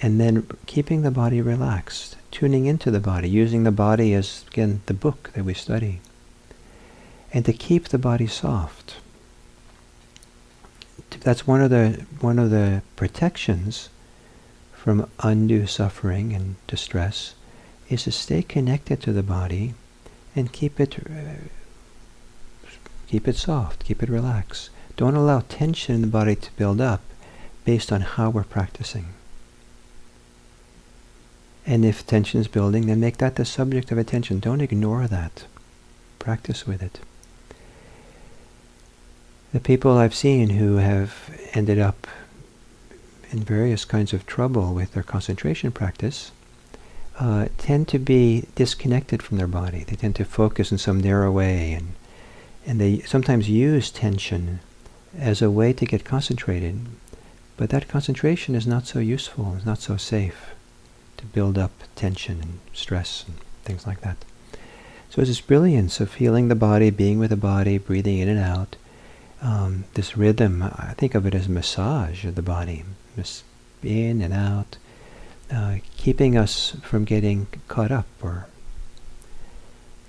and 0.01 0.21
then 0.21 0.47
keeping 0.67 1.03
the 1.03 1.11
body 1.11 1.41
relaxed, 1.41 2.17
tuning 2.31 2.67
into 2.67 2.91
the 2.91 3.01
body, 3.01 3.29
using 3.29 3.65
the 3.65 3.73
body 3.73 4.15
as 4.15 4.45
again 4.49 4.83
the 4.87 4.95
book 4.95 5.31
that 5.35 5.45
we 5.45 5.55
study 5.55 6.01
and 7.35 7.45
to 7.45 7.53
keep 7.53 7.89
the 7.89 7.99
body 7.99 8.29
soft. 8.29 8.95
That's 11.21 11.47
one 11.47 11.61
of 11.61 11.71
the 11.71 12.05
one 12.21 12.39
of 12.39 12.51
the 12.51 12.83
protections 12.97 13.89
from 14.73 15.09
undue 15.21 15.67
suffering 15.67 16.33
and 16.33 16.57
distress 16.67 17.35
is 17.89 18.05
to 18.05 18.13
stay 18.13 18.43
connected 18.43 19.01
to 19.03 19.13
the 19.13 19.23
body 19.23 19.75
and 20.37 20.53
keep 20.53 20.79
it 20.81 20.99
uh, 20.99 21.49
keep 23.07 23.29
it 23.29 23.37
soft, 23.37 23.85
keep 23.85 24.03
it 24.03 24.09
relaxed. 24.09 24.71
Don't 24.97 25.17
allow 25.17 25.41
tension 25.41 25.95
in 25.97 26.01
the 26.03 26.07
body 26.07 26.37
to 26.37 26.53
build 26.53 26.81
up 26.81 27.01
based 27.65 27.93
on 27.93 28.03
how 28.03 28.31
we're 28.31 28.45
practicing. 28.45 29.07
And 31.67 31.85
if 31.85 32.07
tension 32.07 32.41
is 32.41 32.49
building, 32.49 32.87
then 32.87 33.01
make 33.01 33.17
that 33.19 33.37
the 33.37 33.45
subject 33.45 33.91
of 33.91 33.99
attention. 33.99 34.39
Don't 34.39 34.61
ignore 34.61 35.07
that. 35.07 35.47
Practice 36.19 36.67
with 36.67 36.83
it 36.83 37.01
the 39.55 39.61
people 39.61 39.97
I've 39.97 40.17
seen 40.17 40.51
who 40.51 40.79
have 40.79 41.31
ended 41.53 41.79
up 41.79 42.09
in 43.31 43.39
various 43.39 43.85
kinds 43.85 44.13
of 44.13 44.27
trouble 44.27 44.75
with 44.75 44.95
their 44.95 45.05
concentration 45.05 45.71
practice 45.71 46.33
uh, 47.21 47.47
tend 47.57 47.87
to 47.89 48.01
be 48.01 48.49
disconnected 48.57 49.23
from 49.23 49.39
their 49.39 49.47
body. 49.47 49.85
They 49.85 49.95
tend 49.95 50.17
to 50.17 50.25
focus 50.25 50.73
in 50.73 50.79
some 50.79 51.01
narrow 51.01 51.31
way, 51.31 51.73
and 51.73 51.93
and 52.67 52.81
they 52.81 52.99
sometimes 53.03 53.49
use 53.49 53.93
tension 53.93 54.59
as 55.17 55.41
a 55.41 55.53
way 55.53 55.73
to 55.73 55.87
get 55.87 56.05
concentrated. 56.05 56.87
But 57.57 57.71
that 57.71 57.87
concentration 57.87 58.57
is 58.57 58.67
not 58.67 58.89
so 58.89 58.99
useful. 58.99 59.55
It's 59.55 59.67
not 59.67 59.81
so 59.81 59.97
safe 59.97 60.51
to 61.19 61.27
build 61.27 61.57
up 61.59 61.71
tension 61.95 62.41
and 62.41 62.59
stress 62.73 63.25
and 63.29 63.37
things 63.63 63.87
like 63.87 64.01
that. 64.01 64.17
So 65.11 65.21
it's 65.21 65.31
this 65.31 65.41
brilliance 65.41 66.01
of 66.01 66.11
feeling 66.11 66.49
the 66.49 66.57
body, 66.57 66.91
being 66.91 67.21
with 67.21 67.31
the 67.31 67.37
body, 67.37 67.79
breathing 67.79 68.19
in 68.19 68.29
and 68.29 68.41
out, 68.41 68.75
um, 69.45 69.85
this 69.93 70.17
rhythm, 70.17 70.63
I 70.63 70.95
think 70.97 71.15
of 71.15 71.27
it 71.27 71.35
as 71.35 71.49
massage 71.49 72.25
of 72.25 72.35
the 72.35 72.43
body, 72.43 72.83
in 73.83 74.23
and 74.23 74.33
out, 74.33 74.79
uh, 75.53 75.77
keeping 75.99 76.37
us 76.37 76.77
from 76.83 77.05
getting 77.05 77.47
caught 77.69 77.93
up. 77.93 78.07
Or 78.23 78.47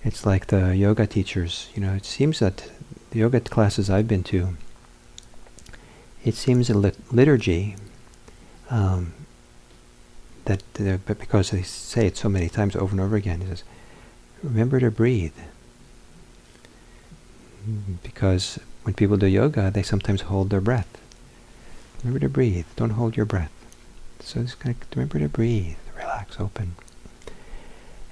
it's 0.06 0.25
like 0.25 0.48
the 0.48 0.74
yoga 0.75 1.06
teachers. 1.06 1.68
You 1.75 1.82
know, 1.82 1.94
it 1.94 2.06
seems 2.06 2.39
that 2.39 2.72
the 3.12 3.20
yoga 3.20 3.42
classes 3.42 3.89
I've 3.89 4.08
been 4.08 4.24
to, 4.24 4.56
it 6.24 6.36
seems 6.36 6.70
a 6.70 6.74
lit- 6.74 7.13
liturgy 7.13 7.75
um, 8.70 9.13
that 10.46 10.63
because 11.06 11.51
they 11.51 11.62
say 11.62 12.08
it 12.08 12.15
so 12.15 12.30
many 12.30 12.48
times 12.48 12.75
over 12.77 12.94
and 12.94 13.01
over 13.01 13.18
again. 13.18 13.42
It 13.42 13.50
says, 13.50 13.63
"Remember 14.42 14.80
to 14.80 14.89
breathe," 14.89 15.38
because 18.01 18.60
when 18.86 18.94
people 18.94 19.18
do 19.18 19.25
yoga, 19.25 19.72
they 19.72 19.82
sometimes 19.82 20.22
hold 20.22 20.51
their 20.51 20.62
breath. 20.62 21.01
Remember 22.04 22.20
to 22.20 22.30
breathe. 22.30 22.68
Don't 22.75 22.92
hold 22.92 23.18
your 23.18 23.25
breath. 23.25 23.51
So 24.20 24.44
just 24.44 24.60
kind 24.60 24.75
of 24.80 24.96
remember 24.96 25.18
to 25.18 25.27
breathe, 25.27 25.77
relax, 25.98 26.39
open. 26.39 26.75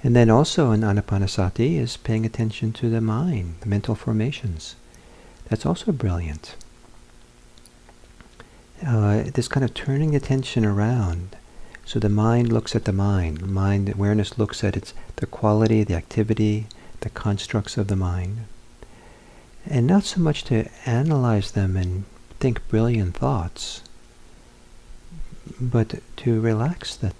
And 0.02 0.16
then 0.16 0.30
also 0.30 0.72
in 0.72 0.80
Anapanasati 0.80 1.76
is 1.78 1.96
paying 1.96 2.26
attention 2.26 2.72
to 2.72 2.90
the 2.90 3.00
mind, 3.00 3.54
the 3.60 3.68
mental 3.68 3.94
formations. 3.94 4.74
That's 5.48 5.64
also 5.64 5.92
brilliant. 5.92 6.56
Uh, 8.84 9.22
this 9.32 9.46
kind 9.46 9.62
of 9.62 9.74
turning 9.74 10.16
attention 10.16 10.64
around. 10.64 11.36
So 11.86 12.00
the 12.00 12.08
mind 12.08 12.52
looks 12.52 12.74
at 12.74 12.84
the 12.84 12.92
mind. 12.92 13.46
Mind 13.46 13.88
awareness 13.94 14.38
looks 14.38 14.64
at 14.64 14.76
its 14.76 14.92
the 15.16 15.26
quality, 15.26 15.84
the 15.84 15.94
activity, 15.94 16.66
the 17.00 17.10
constructs 17.10 17.76
of 17.76 17.86
the 17.86 17.96
mind 17.96 18.46
and 19.66 19.86
not 19.86 20.04
so 20.04 20.20
much 20.20 20.44
to 20.44 20.68
analyze 20.86 21.52
them 21.52 21.76
and 21.76 22.04
think 22.38 22.66
brilliant 22.68 23.16
thoughts, 23.16 23.82
but 25.60 26.00
to 26.16 26.40
relax 26.40 26.96
that, 26.96 27.14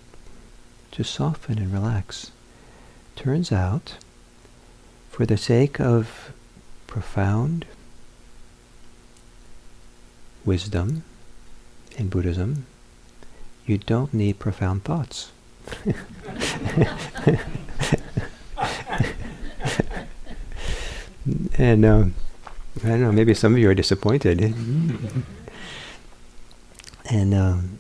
to 0.93 1.03
soften 1.03 1.59
and 1.59 1.73
relax. 1.73 2.31
Turns 3.17 3.53
out, 3.53 3.97
for 5.11 5.25
the 5.25 5.37
sake 5.37 5.81
of 5.81 6.33
profound 6.87 7.67
wisdom 10.45 11.05
in 11.97 12.09
Buddhism, 12.09 12.67
you 13.67 13.79
don't 13.79 14.13
need 14.13 14.39
profound 14.39 14.85
thoughts. 14.85 15.31
and 21.57 21.85
um, 21.85 22.15
I 22.83 22.89
don't 22.89 23.01
know, 23.01 23.13
maybe 23.13 23.35
some 23.35 23.53
of 23.53 23.59
you 23.59 23.71
are 23.71 23.75
disappointed. 23.75 24.41
and 27.11 27.35
um, 27.35 27.79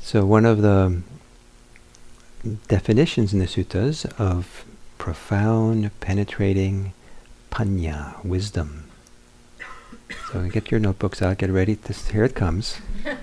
so 0.00 0.26
one 0.26 0.44
of 0.44 0.62
the 0.62 1.02
definitions 2.68 3.32
in 3.32 3.38
the 3.38 3.46
suttas 3.46 4.04
of 4.18 4.64
profound, 4.98 5.90
penetrating 6.00 6.92
panya, 7.50 8.22
wisdom. 8.24 8.88
So 10.30 10.48
get 10.48 10.70
your 10.70 10.80
notebooks 10.80 11.22
out, 11.22 11.38
get 11.38 11.50
ready. 11.50 11.74
This, 11.74 12.08
here 12.08 12.24
it 12.24 12.34
comes. 12.34 12.80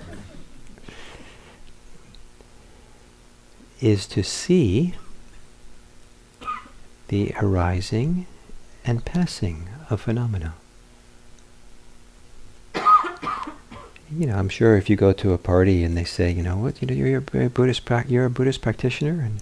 is 3.80 4.06
to 4.06 4.22
see 4.22 4.94
the 7.10 7.34
arising 7.42 8.26
and 8.84 9.04
passing 9.04 9.68
of 9.90 10.00
phenomena. 10.00 10.54
You 14.12 14.26
know, 14.26 14.36
I'm 14.36 14.48
sure 14.48 14.76
if 14.76 14.88
you 14.88 14.94
go 14.96 15.12
to 15.12 15.32
a 15.32 15.38
party 15.38 15.82
and 15.82 15.96
they 15.96 16.04
say, 16.04 16.30
you 16.30 16.42
know, 16.42 16.56
what, 16.56 16.80
you 16.80 16.86
know, 16.86 16.94
you're 16.94 17.18
a 17.18 17.48
Buddhist, 17.50 17.84
pra- 17.84 18.06
you're 18.08 18.24
a 18.24 18.30
Buddhist 18.30 18.62
practitioner, 18.62 19.20
and 19.22 19.40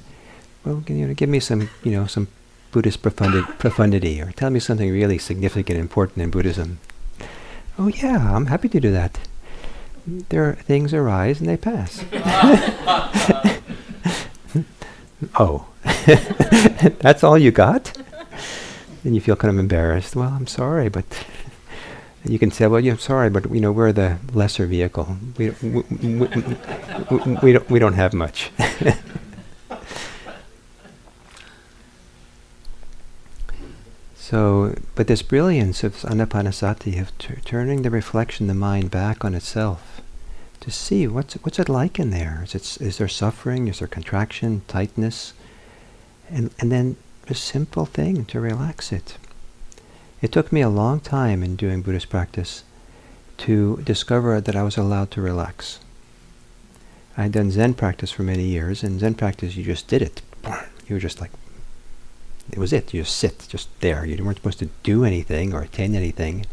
well, 0.65 0.83
you 0.87 1.07
know, 1.07 1.15
give 1.15 1.29
me 1.29 1.41
some, 1.41 1.69
you 1.83 1.93
know, 1.93 2.07
some 2.07 2.29
Buddhist 2.71 3.03
profundi- 3.03 3.59
profundity, 3.59 4.21
or 4.21 4.33
tell 4.33 4.51
me 4.51 4.61
something 4.61 4.91
really 4.91 5.19
significant, 5.19 5.79
important 5.79 6.23
in 6.23 6.31
Buddhism. 6.31 6.81
Oh 7.79 7.89
yeah, 7.89 8.35
I'm 8.35 8.47
happy 8.47 8.69
to 8.71 8.81
do 8.81 8.91
that. 8.93 9.19
There 10.07 10.45
are 10.45 10.55
things 10.55 10.95
arise 10.95 11.41
and 11.41 11.49
they 11.49 11.57
pass. 11.59 12.05
oh, 15.39 15.67
that's 17.01 17.23
all 17.25 17.39
you 17.39 17.51
got? 17.51 17.97
And 19.05 19.15
you 19.15 19.21
feel 19.21 19.37
kind 19.37 19.53
of 19.55 19.59
embarrassed. 19.59 20.17
Well, 20.17 20.31
I'm 20.31 20.47
sorry, 20.47 20.89
but 20.89 21.05
you 22.25 22.39
can 22.39 22.51
say, 22.51 22.67
well, 22.67 22.85
I'm 22.85 22.99
sorry, 22.99 23.31
but 23.31 23.51
you 23.53 23.61
know, 23.61 23.73
we're 23.73 23.93
the 23.93 24.19
lesser 24.33 24.67
vehicle. 24.67 25.17
We, 25.37 25.51
we, 25.51 25.69
we, 25.71 26.27
we, 27.11 27.19
we 27.43 27.53
don't, 27.53 27.71
we 27.71 27.79
don't 27.79 27.95
have 27.95 28.13
much. 28.13 28.51
so, 34.17 34.75
but 34.95 35.07
this 35.07 35.23
brilliance 35.23 35.85
of 35.85 35.95
anapanasati, 36.03 37.01
of 37.01 37.17
t- 37.19 37.35
turning 37.45 37.83
the 37.83 37.91
reflection, 37.91 38.47
the 38.47 38.55
mind 38.55 38.91
back 38.91 39.25
on 39.25 39.35
itself, 39.35 40.01
to 40.61 40.71
see 40.71 41.07
what's 41.07 41.35
what's 41.35 41.59
it 41.59 41.69
like 41.69 41.99
in 41.99 42.11
there. 42.11 42.43
Is 42.45 42.55
it 42.55 42.81
is 42.81 42.99
there 42.99 43.09
suffering? 43.09 43.69
Is 43.69 43.79
there 43.79 43.89
contraction, 43.89 44.63
tightness? 44.67 45.33
And 46.31 46.51
and 46.59 46.71
then 46.71 46.97
a 47.29 47.35
simple 47.35 47.87
thing 47.87 48.25
to 48.27 48.41
relax 48.41 48.93
it. 48.93 49.17
It 50.21 50.33
took 50.33 50.53
me 50.53 50.61
a 50.63 50.69
long 50.69 51.01
time 51.01 51.43
in 51.43 51.57
doing 51.57 51.83
Buddhist 51.83 52.09
practice 52.09 52.65
to 53.39 53.77
discover 53.85 54.41
that 54.41 54.57
I 54.57 54.63
was 54.63 54.77
allowed 54.77 55.11
to 55.13 55.23
relax. 55.23 55.79
I 57.17 57.23
had 57.23 57.33
done 57.33 57.51
Zen 57.51 57.75
practice 57.75 58.11
for 58.11 58.23
many 58.23 58.45
years, 58.45 58.83
and 58.83 59.01
Zen 59.01 59.15
practice 59.15 59.57
you 59.57 59.65
just 59.65 59.89
did 59.89 60.03
it. 60.03 60.23
You 60.89 60.95
were 60.95 61.01
just 61.01 61.21
like 61.21 61.33
it 62.51 62.59
was 62.59 62.73
it. 62.73 62.95
You 62.95 63.03
just 63.03 63.17
sit 63.17 63.47
just 63.49 63.69
there. 63.81 64.07
You 64.07 64.25
weren't 64.25 64.39
supposed 64.39 64.59
to 64.61 64.71
do 64.83 65.05
anything 65.05 65.53
or 65.53 65.61
attend 65.61 65.95
anything. 65.95 66.47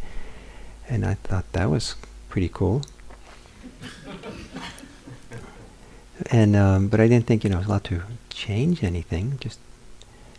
And 0.90 1.06
I 1.06 1.14
thought 1.16 1.50
that 1.54 1.70
was 1.70 1.96
pretty 2.30 2.50
cool. 2.50 2.82
and 6.32 6.56
um, 6.56 6.88
but 6.90 7.00
I 7.00 7.08
didn't 7.08 7.28
think 7.28 7.44
you 7.44 7.50
know 7.50 7.58
I 7.58 7.60
was 7.60 7.68
allowed 7.68 7.86
to 7.86 8.04
change 8.30 8.84
anything. 8.84 9.38
Just 9.40 9.60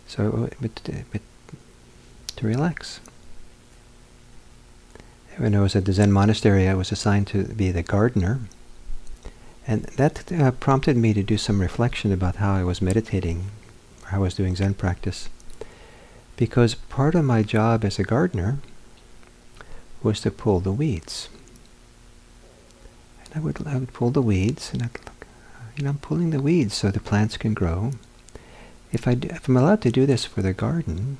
so, 0.07 0.49
but 0.61 0.75
to 2.37 2.47
relax. 2.47 2.99
When 5.37 5.53
I 5.53 5.59
was 5.59 5.75
at 5.75 5.85
the 5.85 5.93
Zen 5.93 6.11
monastery, 6.11 6.67
I 6.67 6.73
was 6.73 6.91
assigned 6.91 7.27
to 7.27 7.43
be 7.43 7.69
the 7.71 7.83
gardener, 7.83 8.39
and 9.67 9.83
that 9.83 10.31
uh, 10.31 10.51
prompted 10.51 10.97
me 10.97 11.13
to 11.13 11.21
do 11.21 11.37
some 11.37 11.61
reflection 11.61 12.11
about 12.11 12.37
how 12.37 12.55
I 12.55 12.63
was 12.63 12.81
meditating, 12.81 13.51
how 14.05 14.17
I 14.17 14.21
was 14.21 14.33
doing 14.33 14.55
Zen 14.55 14.73
practice, 14.73 15.29
because 16.37 16.73
part 16.73 17.13
of 17.13 17.25
my 17.25 17.43
job 17.43 17.83
as 17.83 17.99
a 17.99 18.03
gardener 18.03 18.59
was 20.01 20.21
to 20.21 20.31
pull 20.31 20.59
the 20.59 20.71
weeds. 20.71 21.29
And 23.25 23.35
I 23.35 23.39
would 23.39 23.67
I 23.67 23.77
would 23.77 23.93
pull 23.93 24.09
the 24.09 24.21
weeds, 24.21 24.71
and 24.73 24.81
I'd 24.81 24.93
look, 25.05 25.27
you 25.75 25.83
know, 25.83 25.91
I'm 25.91 25.97
pulling 25.97 26.31
the 26.31 26.41
weeds 26.41 26.73
so 26.73 26.89
the 26.89 26.99
plants 26.99 27.37
can 27.37 27.53
grow. 27.53 27.91
If 28.91 29.07
I 29.07 29.15
do, 29.15 29.27
if 29.29 29.47
I'm 29.47 29.57
allowed 29.57 29.81
to 29.81 29.91
do 29.91 30.05
this 30.05 30.25
for 30.25 30.41
the 30.41 30.53
garden, 30.53 31.17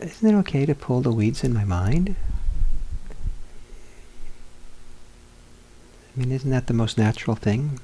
isn't 0.00 0.28
it 0.28 0.38
okay 0.40 0.66
to 0.66 0.74
pull 0.74 1.00
the 1.00 1.12
weeds 1.12 1.42
in 1.44 1.54
my 1.54 1.64
mind? 1.64 2.16
I 6.14 6.20
mean, 6.20 6.32
isn't 6.32 6.50
that 6.50 6.66
the 6.66 6.74
most 6.74 6.98
natural 6.98 7.36
thing? 7.36 7.80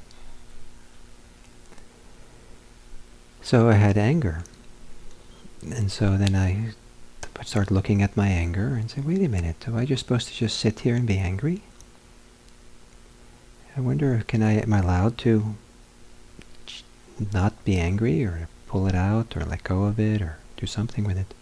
So 3.41 3.69
I 3.69 3.75
had 3.75 3.97
anger. 3.97 4.43
And 5.63 5.91
so 5.91 6.17
then 6.17 6.35
I 6.35 6.75
start 7.45 7.71
looking 7.71 8.03
at 8.03 8.17
my 8.17 8.29
anger 8.29 8.75
and 8.75 8.91
say, 8.91 9.01
wait 9.01 9.23
a 9.23 9.29
minute, 9.29 9.69
am 9.69 9.77
I 9.77 9.85
just 9.85 10.05
supposed 10.05 10.29
to 10.29 10.35
just 10.35 10.59
sit 10.59 10.81
here 10.81 10.97
and 10.97 11.07
be 11.07 11.19
angry? 11.19 11.63
I 13.77 13.81
wonder, 13.81 14.25
can 14.27 14.43
I, 14.43 14.55
am 14.55 14.73
I 14.73 14.81
allowed 14.81 15.19
to 15.19 15.55
not 17.33 17.65
be 17.65 17.77
angry 17.79 18.25
or 18.25 18.49
pull 18.67 18.87
it 18.87 18.95
out 18.95 19.37
or 19.37 19.45
let 19.45 19.65
go 19.65 19.85
of 19.85 19.99
it 19.99 20.21
or 20.21 20.39
do 20.57 20.67
something 20.67 21.05
with 21.05 21.19
it? 21.19 21.35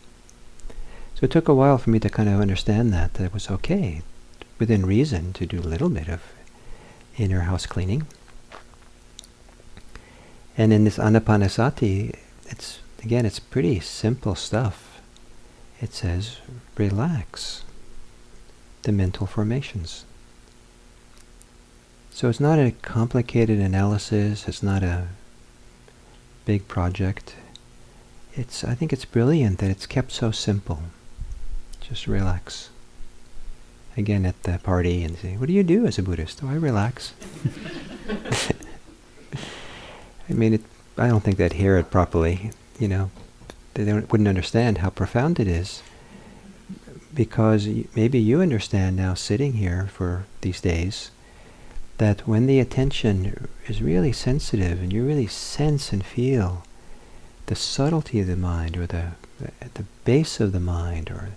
So 1.15 1.25
it 1.25 1.31
took 1.31 1.49
a 1.49 1.55
while 1.55 1.79
for 1.79 1.91
me 1.91 2.01
to 2.01 2.09
kind 2.09 2.29
of 2.29 2.41
understand 2.41 2.93
that, 2.93 3.15
that 3.15 3.25
it 3.25 3.35
was 3.35 3.51
okay, 3.51 4.03
within 4.59 4.85
reason, 4.85 5.33
to 5.35 5.47
do 5.47 5.61
a 5.61 5.63
little 5.63 5.89
bit 5.89 6.09
of 6.09 6.23
inner 7.17 7.43
house 7.43 7.67
cleaning. 7.67 8.07
And 10.57 10.73
in 10.73 10.85
this 10.85 10.99
anapanasati, 10.99 12.17
it's 12.47 12.81
again, 13.03 13.27
it's 13.27 13.39
pretty 13.39 13.81
simple 13.81 14.35
stuff. 14.35 15.01
It 15.81 15.93
says, 15.93 16.39
relax 16.77 17.65
the 18.83 18.93
mental 18.93 19.27
formations. 19.27 20.05
So 22.11 22.29
it's 22.29 22.41
not 22.41 22.59
a 22.59 22.73
complicated 22.83 23.59
analysis, 23.59 24.47
it's 24.47 24.63
not 24.63 24.83
a 24.83 25.09
big 26.45 26.69
project. 26.69 27.37
It's 28.35 28.65
I 28.65 28.75
think 28.75 28.93
it's 28.93 29.05
brilliant 29.05 29.59
that 29.59 29.71
it's 29.71 29.87
kept 29.87 30.13
so 30.13 30.31
simple. 30.31 30.83
Just 31.81 32.07
relax. 32.07 32.71
Again 33.97 34.27
at 34.27 34.43
the 34.43 34.59
party 34.59 35.05
and 35.05 35.17
say, 35.17 35.37
What 35.37 35.47
do 35.47 35.53
you 35.53 35.63
do 35.63 35.87
as 35.87 35.99
a 35.99 36.03
Buddhist? 36.03 36.41
Oh 36.43 36.49
I 36.49 36.55
relax. 36.55 37.13
I 40.29 40.33
mean 40.33 40.55
it 40.55 40.63
I 40.97 41.09
don't 41.09 41.23
think 41.23 41.37
they'd 41.39 41.53
hear 41.53 41.77
it 41.77 41.91
properly, 41.91 42.53
you 42.79 42.89
know. 42.89 43.11
They 43.75 43.93
wouldn't 43.93 44.29
understand 44.29 44.79
how 44.79 44.91
profound 44.91 45.41
it 45.41 45.49
is. 45.49 45.83
Because 47.13 47.69
maybe 47.95 48.19
you 48.21 48.41
understand 48.41 48.97
now 48.97 49.15
sitting 49.15 49.55
here 49.55 49.89
for 49.93 50.27
these 50.41 50.61
days 50.61 51.11
that 51.99 52.27
when 52.27 52.47
the 52.47 52.61
attention 52.61 53.49
is 53.67 53.83
really 53.83 54.13
sensitive 54.13 54.83
and 54.83 54.93
you 54.93 55.05
really 55.05 55.27
sense 55.27 55.93
and 55.93 56.05
feel 56.05 56.65
the 57.47 57.55
subtlety 57.55 58.21
of 58.21 58.27
the 58.27 58.37
mind 58.37 58.77
or 58.77 58.87
the 58.87 59.13
at 59.61 59.75
the 59.75 59.85
base 60.05 60.41
of 60.41 60.53
the 60.53 60.61
mind 60.61 61.11
or 61.11 61.31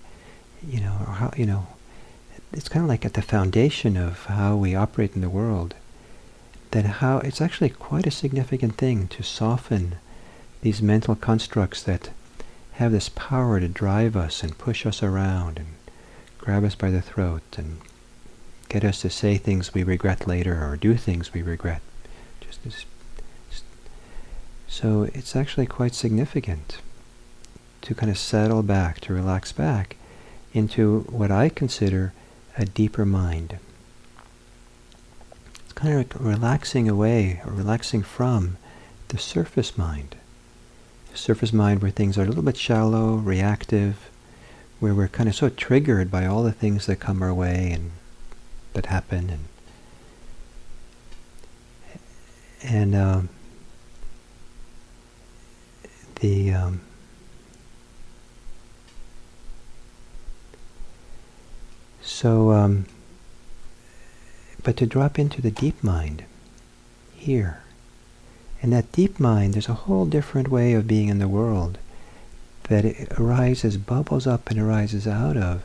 you 0.65 0.79
know 0.79 0.97
or 1.07 1.13
how 1.13 1.31
you 1.35 1.45
know 1.45 1.67
it's 2.53 2.69
kind 2.69 2.83
of 2.83 2.89
like 2.89 3.05
at 3.05 3.13
the 3.13 3.21
foundation 3.21 3.97
of 3.97 4.25
how 4.25 4.55
we 4.55 4.73
operate 4.73 5.15
in 5.15 5.21
the 5.21 5.29
world 5.29 5.73
that 6.71 6.85
how 6.85 7.19
it's 7.19 7.41
actually 7.41 7.69
quite 7.69 8.07
a 8.07 8.11
significant 8.11 8.75
thing 8.75 9.07
to 9.07 9.23
soften 9.23 9.95
these 10.61 10.81
mental 10.81 11.15
constructs 11.15 11.83
that 11.83 12.09
have 12.73 12.91
this 12.91 13.09
power 13.09 13.59
to 13.59 13.67
drive 13.67 14.15
us 14.15 14.43
and 14.43 14.57
push 14.57 14.85
us 14.85 15.01
around 15.01 15.57
and 15.57 15.67
grab 16.37 16.63
us 16.63 16.75
by 16.75 16.89
the 16.89 17.01
throat 17.01 17.41
and 17.57 17.79
get 18.69 18.83
us 18.83 19.01
to 19.01 19.09
say 19.09 19.37
things 19.37 19.73
we 19.73 19.83
regret 19.83 20.27
later 20.27 20.63
or 20.65 20.75
do 20.75 20.95
things 20.95 21.33
we 21.33 21.41
regret. 21.41 21.81
Just. 22.41 22.85
So 24.67 25.03
it's 25.13 25.35
actually 25.35 25.65
quite 25.65 25.95
significant 25.95 26.79
to 27.81 27.95
kind 27.95 28.11
of 28.11 28.17
settle 28.17 28.63
back, 28.63 28.99
to 29.01 29.13
relax 29.13 29.51
back 29.51 29.95
into 30.53 31.01
what 31.09 31.31
I 31.31 31.49
consider 31.49 32.13
a 32.57 32.65
deeper 32.65 33.05
mind. 33.05 33.59
It's 35.63 35.73
kind 35.73 35.93
of 35.93 35.99
like 35.99 36.19
relaxing 36.19 36.89
away 36.89 37.41
or 37.45 37.53
relaxing 37.53 38.03
from 38.03 38.57
the 39.07 39.17
surface 39.17 39.77
mind. 39.77 40.15
The 41.11 41.17
surface 41.17 41.53
mind 41.53 41.81
where 41.81 41.91
things 41.91 42.17
are 42.17 42.23
a 42.23 42.27
little 42.27 42.43
bit 42.43 42.57
shallow, 42.57 43.15
reactive, 43.15 44.09
where 44.79 44.93
we're 44.93 45.07
kind 45.07 45.29
of 45.29 45.35
so 45.35 45.49
triggered 45.49 46.11
by 46.11 46.25
all 46.25 46.43
the 46.43 46.51
things 46.51 46.85
that 46.85 46.99
come 46.99 47.23
our 47.23 47.33
way 47.33 47.71
and 47.71 47.91
that 48.77 48.85
happen 48.85 49.29
and 49.29 49.45
and 52.63 52.95
um, 52.95 53.29
the 56.21 56.51
um, 56.53 56.81
so 62.01 62.51
um, 62.51 62.85
but 64.63 64.77
to 64.77 64.85
drop 64.85 65.19
into 65.19 65.41
the 65.41 65.51
deep 65.51 65.83
mind 65.83 66.23
here 67.13 67.61
and 68.61 68.73
that 68.73 68.91
deep 68.91 69.19
mind, 69.19 69.53
there's 69.53 69.69
a 69.69 69.73
whole 69.73 70.05
different 70.05 70.49
way 70.49 70.73
of 70.73 70.87
being 70.87 71.09
in 71.09 71.19
the 71.19 71.27
world 71.27 71.77
that 72.63 72.85
it 72.85 73.11
arises, 73.19 73.77
bubbles 73.77 74.25
up 74.25 74.49
and 74.49 74.59
arises 74.59 75.07
out 75.07 75.37
of 75.37 75.63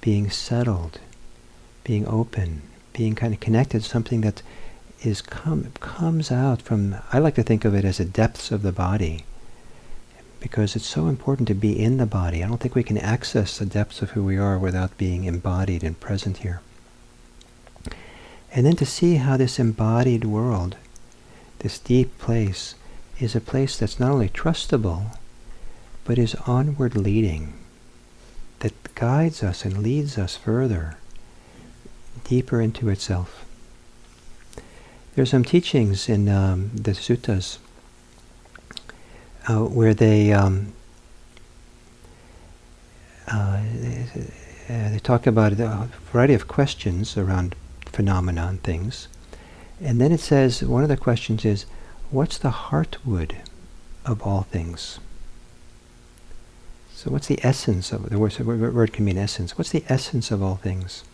being 0.00 0.28
settled, 0.28 0.98
being 1.84 2.06
open, 2.06 2.62
being 2.92 3.14
kind 3.14 3.34
of 3.34 3.40
connected 3.40 3.82
something 3.84 4.20
that 4.22 4.42
is 5.02 5.20
come 5.20 5.72
comes 5.80 6.30
out 6.30 6.62
from 6.62 6.96
I 7.12 7.18
like 7.18 7.34
to 7.34 7.42
think 7.42 7.64
of 7.64 7.74
it 7.74 7.84
as 7.84 7.98
the 7.98 8.04
depths 8.04 8.52
of 8.52 8.62
the 8.62 8.72
body 8.72 9.24
because 10.42 10.74
it's 10.74 10.86
so 10.86 11.06
important 11.06 11.46
to 11.48 11.54
be 11.54 11.78
in 11.78 11.98
the 11.98 12.06
body. 12.06 12.42
I 12.42 12.48
don't 12.48 12.58
think 12.58 12.74
we 12.74 12.82
can 12.82 12.98
access 12.98 13.56
the 13.58 13.64
depths 13.64 14.02
of 14.02 14.10
who 14.10 14.24
we 14.24 14.36
are 14.36 14.58
without 14.58 14.98
being 14.98 15.24
embodied 15.24 15.84
and 15.84 15.98
present 15.98 16.38
here. 16.38 16.60
And 18.52 18.66
then 18.66 18.74
to 18.76 18.84
see 18.84 19.16
how 19.16 19.36
this 19.36 19.60
embodied 19.60 20.24
world, 20.24 20.76
this 21.60 21.78
deep 21.78 22.18
place, 22.18 22.74
is 23.20 23.36
a 23.36 23.40
place 23.40 23.78
that's 23.78 24.00
not 24.00 24.10
only 24.10 24.28
trustable, 24.28 25.16
but 26.04 26.18
is 26.18 26.34
onward 26.46 26.96
leading, 26.96 27.54
that 28.58 28.94
guides 28.96 29.44
us 29.44 29.64
and 29.64 29.78
leads 29.78 30.18
us 30.18 30.36
further, 30.36 30.96
deeper 32.24 32.60
into 32.60 32.88
itself. 32.88 33.44
There 35.14 35.22
are 35.22 35.26
some 35.26 35.44
teachings 35.44 36.08
in 36.08 36.28
um, 36.28 36.70
the 36.74 36.92
suttas 36.92 37.58
uh, 39.48 39.64
where 39.64 39.92
they 39.94 40.32
um, 40.32 40.72
uh, 43.28 43.62
they 44.68 45.00
talk 45.02 45.26
about 45.26 45.52
a 45.52 45.88
variety 46.12 46.34
of 46.34 46.48
questions 46.48 47.16
around 47.16 47.54
phenomena 47.86 48.46
and 48.48 48.62
things, 48.62 49.08
and 49.80 50.00
then 50.00 50.12
it 50.12 50.20
says 50.20 50.62
one 50.62 50.82
of 50.82 50.88
the 50.88 50.96
questions 50.96 51.44
is, 51.44 51.66
"What's 52.10 52.38
the 52.38 52.50
heartwood 52.50 53.36
of 54.06 54.22
all 54.22 54.42
things?" 54.42 54.98
So, 56.94 57.10
what's 57.10 57.26
the 57.26 57.40
essence 57.44 57.92
of 57.92 58.10
the 58.10 58.18
word? 58.18 58.38
Word 58.38 58.92
can 58.92 59.04
mean 59.04 59.18
essence. 59.18 59.58
What's 59.58 59.70
the 59.70 59.84
essence 59.88 60.30
of 60.30 60.42
all 60.42 60.56
things? 60.56 61.04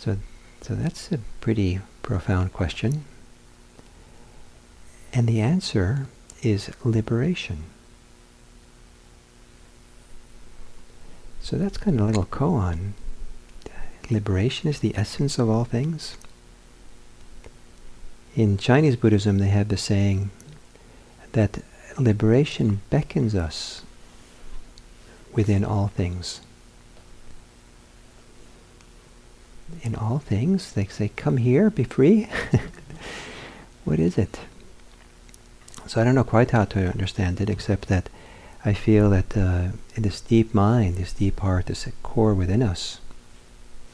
So, 0.00 0.16
so 0.62 0.74
that's 0.74 1.12
a 1.12 1.18
pretty 1.42 1.78
profound 2.00 2.54
question. 2.54 3.04
And 5.12 5.28
the 5.28 5.42
answer 5.42 6.06
is 6.42 6.70
liberation. 6.82 7.64
So 11.42 11.56
that's 11.56 11.76
kind 11.76 12.00
of 12.00 12.06
a 12.06 12.08
little 12.08 12.24
koan. 12.24 12.92
Liberation 14.10 14.70
is 14.70 14.80
the 14.80 14.96
essence 14.96 15.38
of 15.38 15.50
all 15.50 15.64
things. 15.64 16.16
In 18.34 18.56
Chinese 18.56 18.96
Buddhism, 18.96 19.36
they 19.36 19.48
have 19.48 19.68
the 19.68 19.76
saying 19.76 20.30
that 21.32 21.62
liberation 21.98 22.80
beckons 22.88 23.34
us 23.34 23.82
within 25.34 25.62
all 25.62 25.88
things. 25.88 26.40
In 29.82 29.94
all 29.94 30.18
things, 30.18 30.72
they 30.72 30.86
say, 30.86 31.08
come 31.16 31.38
here, 31.38 31.70
be 31.70 31.84
free. 31.84 32.28
what 33.84 33.98
is 33.98 34.18
it? 34.18 34.40
So 35.86 36.00
I 36.00 36.04
don't 36.04 36.14
know 36.14 36.24
quite 36.24 36.50
how 36.50 36.64
to 36.66 36.88
understand 36.88 37.40
it, 37.40 37.50
except 37.50 37.88
that 37.88 38.08
I 38.64 38.74
feel 38.74 39.10
that 39.10 39.36
uh, 39.36 39.68
in 39.94 40.02
this 40.02 40.20
deep 40.20 40.54
mind, 40.54 40.96
this 40.96 41.12
deep 41.12 41.40
heart, 41.40 41.66
this 41.66 41.88
core 42.02 42.34
within 42.34 42.62
us, 42.62 43.00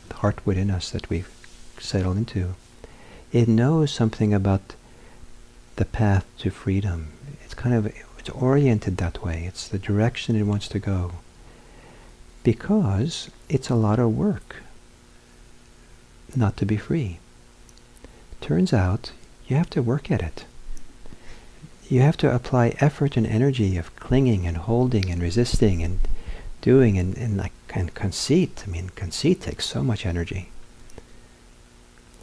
the 0.09 0.17
heart 0.17 0.45
within 0.45 0.71
us 0.71 0.91
that 0.91 1.09
we've 1.09 1.31
settled 1.79 2.17
into, 2.17 2.55
it 3.33 3.49
knows 3.49 3.93
something 3.93 4.35
about 4.35 4.75
the 5.77 5.85
path 5.85 6.27
to 6.39 6.51
freedom. 6.51 7.13
It's 7.45 7.55
kind 7.55 7.75
of 7.75 7.93
it's 8.19 8.31
oriented 8.31 8.97
that 8.97 9.23
way. 9.23 9.45
It's 9.47 9.69
the 9.69 9.79
direction 9.79 10.35
it 10.35 10.43
wants 10.43 10.69
to 10.69 10.79
go. 10.79 11.13
Because 12.43 13.31
it's 13.49 13.71
a 13.71 13.75
lot 13.75 13.99
of 13.99 14.17
work 14.17 14.57
not 16.37 16.57
to 16.59 16.67
be 16.67 16.77
free. 16.77 17.19
Turns 18.41 18.73
out 18.73 19.13
you 19.47 19.57
have 19.57 19.71
to 19.71 19.83
work 19.83 20.11
at 20.11 20.23
it 20.23 20.45
you 21.89 22.01
have 22.01 22.17
to 22.17 22.35
apply 22.35 22.77
effort 22.81 23.17
and 23.17 23.27
energy 23.27 23.77
of 23.77 23.95
clinging 23.97 24.47
and 24.47 24.57
holding 24.57 25.11
and 25.11 25.23
resisting 25.23 25.83
and 25.83 26.01
doing 26.61 26.99
and, 26.99 27.17
and 27.17 27.37
like 27.37 27.53
and 27.75 27.95
conceit. 27.95 28.65
I 28.67 28.71
mean, 28.71 28.91
conceit 28.91 29.43
takes 29.43 29.67
so 29.67 29.83
much 29.83 30.07
energy. 30.07 30.51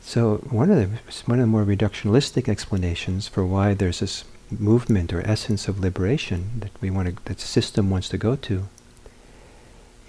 So 0.01 0.37
one 0.49 0.69
of 0.69 0.77
the 0.77 0.99
one 1.25 1.39
of 1.39 1.43
the 1.43 1.47
more 1.47 1.63
reductionistic 1.63 2.49
explanations 2.49 3.27
for 3.27 3.45
why 3.45 3.73
there's 3.73 3.99
this 3.99 4.25
movement 4.51 5.13
or 5.13 5.25
essence 5.25 5.67
of 5.67 5.79
liberation 5.79 6.59
that 6.59 6.71
we 6.81 6.89
want 6.89 7.07
to, 7.07 7.23
that 7.25 7.37
the 7.37 7.47
system 7.47 7.89
wants 7.89 8.09
to 8.09 8.17
go 8.17 8.35
to, 8.35 8.67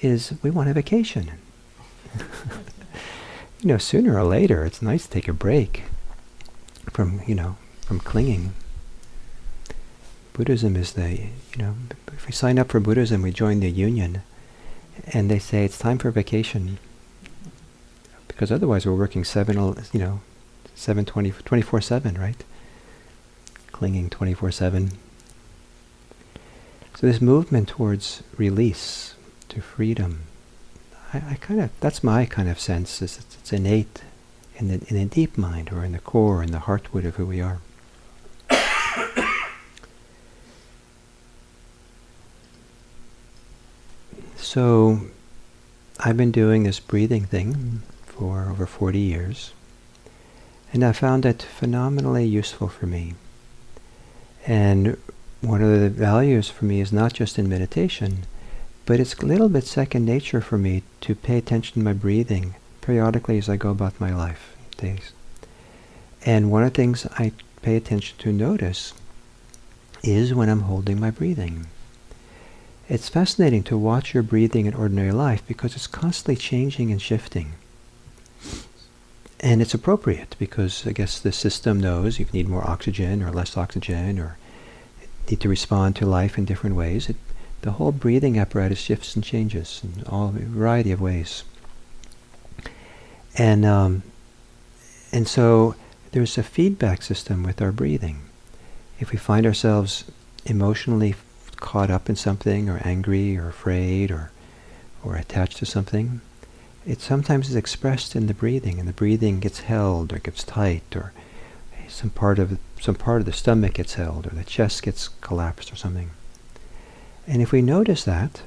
is 0.01 0.35
we 0.43 0.51
want 0.51 0.69
a 0.69 0.75
vacation. 0.75 1.31
you 3.61 3.69
know, 3.69 3.79
sooner 3.79 4.17
or 4.19 4.25
later, 4.25 4.64
it's 4.64 4.83
nice 4.83 5.05
to 5.07 5.11
take 5.11 5.29
a 5.29 5.33
break 5.33 5.85
from 6.90 7.23
you 7.27 7.35
know 7.35 7.57
from 7.87 7.99
clinging 7.99 8.53
Buddhism 10.35 10.75
is 10.75 10.95
the, 10.95 11.12
you 11.12 11.59
know, 11.59 11.77
if 12.09 12.27
we 12.27 12.33
sign 12.33 12.59
up 12.59 12.73
for 12.73 12.81
Buddhism, 12.81 13.23
we 13.23 13.31
join 13.31 13.61
the 13.61 13.71
union, 13.71 14.23
and 15.12 15.31
they 15.31 15.38
say 15.38 15.64
it's 15.64 15.79
time 15.79 15.97
for 15.97 16.11
vacation, 16.11 16.79
because 18.27 18.51
otherwise 18.51 18.85
we're 18.85 18.97
working 18.97 19.23
seven, 19.23 19.57
you 19.93 20.01
know, 20.01 20.23
seven 20.75 21.05
twenty, 21.05 21.31
24-7, 21.31 22.19
right? 22.19 22.43
Clinging 23.71 24.11
24-7. 24.11 24.95
So 26.97 27.07
this 27.07 27.21
movement 27.21 27.69
towards 27.69 28.25
release, 28.37 29.14
to 29.51 29.61
freedom, 29.61 30.23
I, 31.14 31.22
I 31.31 31.35
kind 31.37 31.61
of, 31.61 31.70
that's 31.81 32.03
my 32.03 32.27
kind 32.27 32.48
of 32.48 32.59
sense, 32.59 33.00
is 33.00 33.18
it's, 33.18 33.37
it's 33.37 33.53
innate 33.53 34.03
in 34.57 34.68
the, 34.68 34.74
in 34.88 34.96
the 34.96 35.05
deep 35.05 35.38
mind, 35.38 35.72
or 35.72 35.85
in 35.85 35.92
the 35.92 36.00
core, 36.00 36.42
in 36.42 36.50
the 36.50 36.59
heartwood 36.59 37.05
of 37.07 37.16
who 37.16 37.27
we 37.27 37.40
are. 37.40 37.61
So 44.37 45.00
I've 45.98 46.18
been 46.18 46.31
doing 46.31 46.62
this 46.62 46.79
breathing 46.79 47.24
thing 47.24 47.83
for 48.07 48.50
over 48.50 48.66
40 48.66 48.98
years, 48.98 49.53
and 50.72 50.85
I 50.85 50.92
found 50.92 51.27
it 51.27 51.42
phenomenally 51.42 52.24
useful 52.27 52.68
for 52.68 52.87
me. 52.87 53.14
And 54.46 54.96
one 55.40 55.62
of 55.62 55.81
the 55.81 55.88
values 55.88 56.50
for 56.50 56.66
me 56.66 56.81
is 56.81 56.92
not 56.92 57.14
just 57.14 57.38
in 57.38 57.48
meditation, 57.48 58.27
but 58.87 59.01
it's 59.01 59.14
a 59.14 59.27
little 59.27 59.49
bit 59.49 59.64
second 59.64 60.05
nature 60.05 60.40
for 60.40 60.59
me 60.59 60.83
to 61.01 61.14
pay 61.14 61.38
attention 61.38 61.75
to 61.75 61.85
my 61.85 61.92
breathing 61.92 62.55
periodically 62.81 63.38
as 63.38 63.49
I 63.49 63.57
go 63.57 63.70
about 63.70 64.01
my 64.01 64.14
life 64.14 64.57
days. 64.77 65.12
And 66.27 66.51
one 66.51 66.62
of 66.62 66.73
the 66.73 66.77
things 66.77 67.07
I 67.18 67.33
pay 67.62 67.77
attention 67.77 68.18
to 68.18 68.33
notice 68.33 68.92
is 70.03 70.35
when 70.35 70.51
I'm 70.51 70.62
holding 70.62 71.01
my 71.01 71.11
breathing. 71.11 71.66
It's 72.88 73.09
fascinating 73.09 73.62
to 73.64 73.79
watch 73.79 74.12
your 74.12 74.23
breathing 74.23 74.66
in 74.66 74.75
ordinary 74.75 75.12
life 75.12 75.42
because 75.47 75.75
it's 75.75 75.87
constantly 75.87 76.37
changing 76.37 76.90
and 76.92 77.01
shifting. 77.01 77.53
And 79.40 79.62
it's 79.62 79.75
appropriate 79.75 80.37
because 80.38 80.87
I 80.87 80.92
guess 80.92 81.18
the 81.18 81.33
system 81.33 81.81
knows 81.81 82.18
you 82.18 82.27
need 82.33 82.49
more 82.49 82.68
oxygen 82.68 83.23
or 83.23 83.31
less 83.31 83.57
oxygen 83.57 84.18
or 84.18 84.37
need 85.31 85.40
to 85.40 85.49
respond 85.49 85.97
to 85.97 86.07
life 86.07 86.37
in 86.37 86.44
different 86.44 86.77
ways. 86.77 87.09
It, 87.09 87.16
the 87.64 87.72
whole 87.72 87.92
breathing 87.92 88.38
apparatus 88.38 88.79
shifts 88.79 89.14
and 89.14 89.24
changes 89.24 89.81
in 89.83 90.05
all 90.05 90.29
a 90.29 90.33
variety 90.33 90.92
of 90.92 91.00
ways. 91.00 91.44
And 93.37 93.64
um, 93.64 94.03
and 95.11 95.27
so 95.27 95.74
there's 96.12 96.37
a 96.37 96.42
feedback 96.42 97.03
system 97.03 97.42
with 97.42 97.62
our 97.62 97.72
breathing. 97.72 98.20
If 99.00 99.12
we 99.12 99.18
find 99.18 99.46
ourselves 99.46 100.05
emotionally 100.44 101.14
caught 101.57 101.90
up 101.90 102.11
in 102.11 102.16
something 102.16 102.68
or 102.68 102.83
angry 102.85 103.37
or 103.38 103.48
afraid 103.48 104.11
or 104.11 104.31
or 105.03 105.16
attached 105.16 105.57
to 105.59 105.66
something, 105.66 106.20
it 106.87 107.00
sometimes 107.00 107.48
is 107.48 107.57
expressed 107.57 108.14
in 108.14 108.27
the 108.27 108.35
breathing, 108.35 108.79
and 108.79 108.87
the 108.87 108.92
breathing 108.92 109.40
gets 109.40 109.61
held 109.61 110.12
or 110.12 110.18
gets 110.18 110.44
tight, 110.44 110.94
or 110.94 111.14
some 111.88 112.11
part 112.11 112.38
of 112.38 112.59
some 112.79 112.94
part 112.94 113.20
of 113.22 113.27
the 113.27 113.33
stomach 113.33 113.72
gets 113.72 113.94
held, 113.94 114.27
or 114.27 114.35
the 114.35 114.44
chest 114.44 114.83
gets 114.83 115.09
collapsed, 115.09 115.72
or 115.72 115.77
something. 115.77 116.11
And 117.27 117.41
if 117.41 117.53
we 117.53 117.63
notice 117.63 118.05
that, 118.05 118.43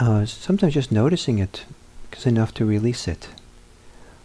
uh, 0.00 0.24
sometimes 0.24 0.74
just 0.74 0.92
noticing 0.92 1.38
it 1.38 1.64
is 2.16 2.26
enough 2.26 2.54
to 2.54 2.64
release 2.64 3.08
it. 3.08 3.28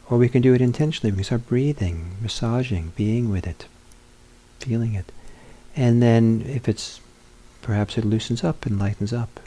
Or 0.09 0.17
we 0.17 0.29
can 0.29 0.41
do 0.41 0.53
it 0.53 0.61
intentionally. 0.61 1.15
We 1.15 1.23
start 1.23 1.47
breathing, 1.47 2.17
massaging, 2.21 2.93
being 2.95 3.29
with 3.29 3.45
it, 3.45 3.65
feeling 4.59 4.93
it. 4.93 5.11
And 5.75 6.01
then 6.01 6.43
if 6.47 6.69
it's 6.69 7.01
perhaps 7.61 7.97
it 7.97 8.05
loosens 8.05 8.43
up 8.43 8.65
and 8.65 8.79
lightens 8.79 9.11
up. 9.11 9.41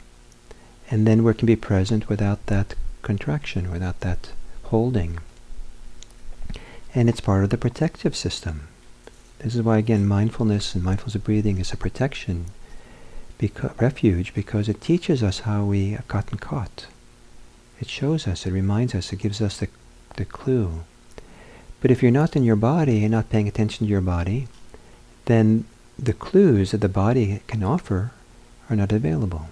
And 0.91 1.07
then 1.07 1.23
we 1.23 1.33
can 1.33 1.47
be 1.47 1.55
present 1.55 2.07
without 2.07 2.45
that 2.45 2.75
contraction, 3.01 3.71
without 3.71 4.01
that 4.01 4.31
holding. 4.65 5.19
And 6.93 7.09
it's 7.09 7.21
part 7.21 7.43
of 7.43 7.49
the 7.49 7.57
protective 7.57 8.15
system. 8.15 8.67
This 9.39 9.55
is 9.55 9.63
why, 9.63 9.79
again, 9.79 10.05
mindfulness 10.05 10.75
and 10.75 10.83
mindfulness 10.83 11.15
of 11.15 11.23
breathing 11.23 11.57
is 11.57 11.71
a 11.71 11.77
protection, 11.77 12.45
beca- 13.41 13.79
refuge, 13.81 14.33
because 14.33 14.69
it 14.69 14.79
teaches 14.79 15.23
us 15.23 15.39
how 15.39 15.65
we 15.65 15.91
have 15.91 16.07
gotten 16.07 16.37
caught. 16.37 16.85
It 17.79 17.89
shows 17.89 18.27
us, 18.27 18.45
it 18.45 18.51
reminds 18.51 18.93
us, 18.93 19.11
it 19.11 19.19
gives 19.19 19.41
us 19.41 19.57
the, 19.57 19.67
the 20.15 20.25
clue. 20.25 20.83
But 21.81 21.89
if 21.89 22.03
you're 22.03 22.11
not 22.11 22.35
in 22.35 22.43
your 22.43 22.55
body 22.55 23.03
and 23.03 23.11
not 23.11 23.31
paying 23.31 23.47
attention 23.47 23.87
to 23.87 23.91
your 23.91 24.01
body, 24.01 24.47
then 25.25 25.65
the 25.97 26.13
clues 26.13 26.71
that 26.71 26.81
the 26.81 26.89
body 26.89 27.41
can 27.47 27.63
offer 27.63 28.11
are 28.69 28.75
not 28.75 28.91
available. 28.91 29.47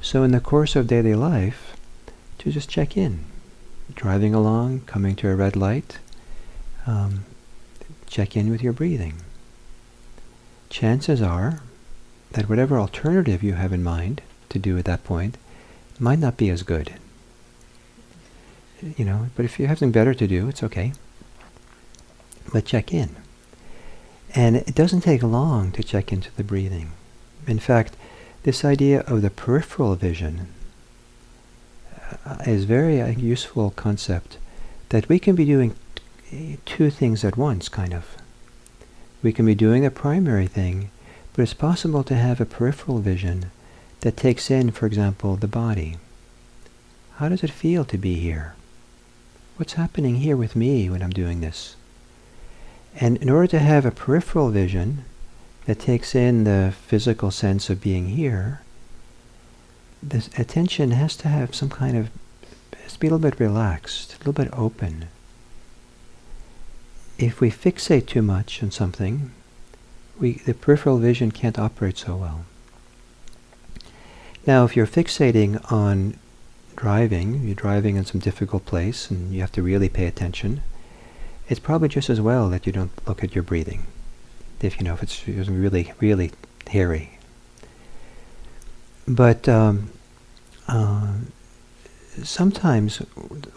So 0.00 0.22
in 0.22 0.30
the 0.30 0.40
course 0.40 0.76
of 0.76 0.86
daily 0.86 1.14
life, 1.14 1.76
to 2.38 2.52
just 2.52 2.70
check 2.70 2.96
in. 2.96 3.24
Driving 3.94 4.34
along, 4.34 4.82
coming 4.86 5.16
to 5.16 5.28
a 5.28 5.34
red 5.34 5.56
light, 5.56 5.98
um, 6.86 7.24
check 8.06 8.36
in 8.36 8.48
with 8.48 8.62
your 8.62 8.72
breathing. 8.72 9.14
Chances 10.70 11.20
are 11.20 11.60
that 12.32 12.48
whatever 12.48 12.78
alternative 12.78 13.42
you 13.42 13.54
have 13.54 13.72
in 13.72 13.82
mind 13.82 14.22
to 14.48 14.58
do 14.58 14.78
at 14.78 14.84
that 14.84 15.04
point 15.04 15.36
might 15.98 16.18
not 16.18 16.36
be 16.36 16.48
as 16.50 16.62
good. 16.62 16.94
You 18.96 19.04
know, 19.04 19.26
but 19.36 19.44
if 19.44 19.58
you 19.58 19.66
have 19.66 19.78
something 19.78 19.92
better 19.92 20.14
to 20.14 20.26
do, 20.26 20.48
it's 20.48 20.62
okay. 20.62 20.92
But 22.52 22.64
check 22.64 22.94
in. 22.94 23.16
And 24.34 24.56
it 24.56 24.74
doesn't 24.74 25.02
take 25.02 25.22
long 25.22 25.72
to 25.72 25.82
check 25.82 26.12
into 26.12 26.30
the 26.36 26.44
breathing. 26.44 26.92
In 27.46 27.58
fact, 27.58 27.96
this 28.42 28.64
idea 28.64 29.00
of 29.00 29.22
the 29.22 29.30
peripheral 29.30 29.96
vision 29.96 30.48
uh, 32.24 32.36
is 32.46 32.64
very 32.64 33.00
uh, 33.02 33.08
useful 33.08 33.70
concept 33.70 34.38
that 34.88 35.08
we 35.08 35.18
can 35.18 35.34
be 35.34 35.44
doing 35.44 35.76
two 36.64 36.90
things 36.90 37.24
at 37.24 37.36
once, 37.36 37.68
kind 37.68 37.92
of. 37.92 38.16
We 39.22 39.32
can 39.32 39.44
be 39.44 39.54
doing 39.54 39.82
the 39.82 39.90
primary 39.90 40.46
thing, 40.46 40.90
but 41.32 41.42
it's 41.42 41.54
possible 41.54 42.02
to 42.04 42.14
have 42.14 42.40
a 42.40 42.46
peripheral 42.46 42.98
vision 42.98 43.50
that 44.00 44.16
takes 44.16 44.50
in, 44.50 44.70
for 44.70 44.86
example, 44.86 45.36
the 45.36 45.48
body. 45.48 45.96
How 47.16 47.28
does 47.28 47.44
it 47.44 47.50
feel 47.50 47.84
to 47.84 47.98
be 47.98 48.14
here? 48.14 48.54
What's 49.56 49.74
happening 49.74 50.16
here 50.16 50.36
with 50.36 50.56
me 50.56 50.88
when 50.88 51.02
I'm 51.02 51.10
doing 51.10 51.40
this? 51.40 51.76
And 52.98 53.18
in 53.18 53.28
order 53.28 53.46
to 53.48 53.58
have 53.58 53.84
a 53.84 53.90
peripheral 53.90 54.50
vision 54.50 55.04
that 55.66 55.78
takes 55.78 56.14
in 56.14 56.44
the 56.44 56.72
physical 56.86 57.30
sense 57.30 57.70
of 57.70 57.80
being 57.80 58.08
here, 58.08 58.62
this 60.02 60.30
attention 60.38 60.92
has 60.92 61.14
to 61.16 61.28
have 61.28 61.54
some 61.54 61.68
kind 61.68 61.96
of, 61.96 62.10
has 62.82 62.94
to 62.94 62.98
be 62.98 63.08
a 63.08 63.10
little 63.10 63.30
bit 63.30 63.38
relaxed, 63.38 64.14
a 64.14 64.18
little 64.18 64.32
bit 64.32 64.48
open. 64.52 65.08
If 67.18 67.40
we 67.40 67.50
fixate 67.50 68.06
too 68.06 68.22
much 68.22 68.62
on 68.62 68.70
something, 68.70 69.30
we, 70.20 70.34
the 70.34 70.54
peripheral 70.54 70.98
vision 70.98 71.32
can't 71.32 71.58
operate 71.58 71.98
so 71.98 72.14
well. 72.14 72.44
Now, 74.46 74.64
if 74.64 74.76
you're 74.76 74.86
fixating 74.86 75.60
on 75.72 76.18
driving, 76.76 77.44
you're 77.44 77.54
driving 77.54 77.96
in 77.96 78.04
some 78.04 78.20
difficult 78.20 78.64
place 78.64 79.10
and 79.10 79.32
you 79.32 79.40
have 79.40 79.52
to 79.52 79.62
really 79.62 79.88
pay 79.88 80.06
attention, 80.06 80.62
it's 81.48 81.60
probably 81.60 81.88
just 81.88 82.08
as 82.08 82.20
well 82.20 82.48
that 82.50 82.66
you 82.66 82.72
don't 82.72 82.92
look 83.08 83.24
at 83.24 83.34
your 83.34 83.42
breathing. 83.42 83.86
If 84.60 84.78
you 84.78 84.84
know, 84.84 84.94
if 84.94 85.02
it's 85.02 85.26
really, 85.26 85.92
really 85.98 86.32
hairy. 86.68 87.18
But 89.08 89.48
um, 89.48 89.90
uh, 90.68 91.14
sometimes 92.22 92.98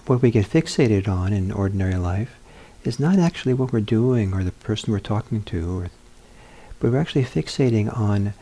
what 0.07 0.21
we 0.21 0.31
get 0.31 0.47
fixated 0.47 1.07
on 1.07 1.33
in 1.33 1.51
ordinary 1.51 1.95
life 1.95 2.35
is 2.83 2.99
not 2.99 3.19
actually 3.19 3.53
what 3.53 3.71
we're 3.71 3.79
doing 3.79 4.33
or 4.33 4.43
the 4.43 4.51
person 4.51 4.91
we're 4.91 4.99
talking 4.99 5.43
to, 5.43 5.79
or, 5.79 5.89
but 6.83 6.91
we're 6.91 6.99
actually 6.99 7.23
fixating 7.23 7.97
on 7.97 8.33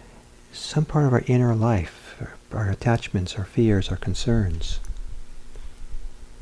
some 0.51 0.83
part 0.83 1.05
of 1.05 1.13
our 1.13 1.21
inner 1.27 1.53
life 1.53 2.19
our 2.51 2.71
attachments, 2.71 3.35
our 3.35 3.45
fears, 3.45 3.89
our 3.89 3.97
concerns. 3.97 4.79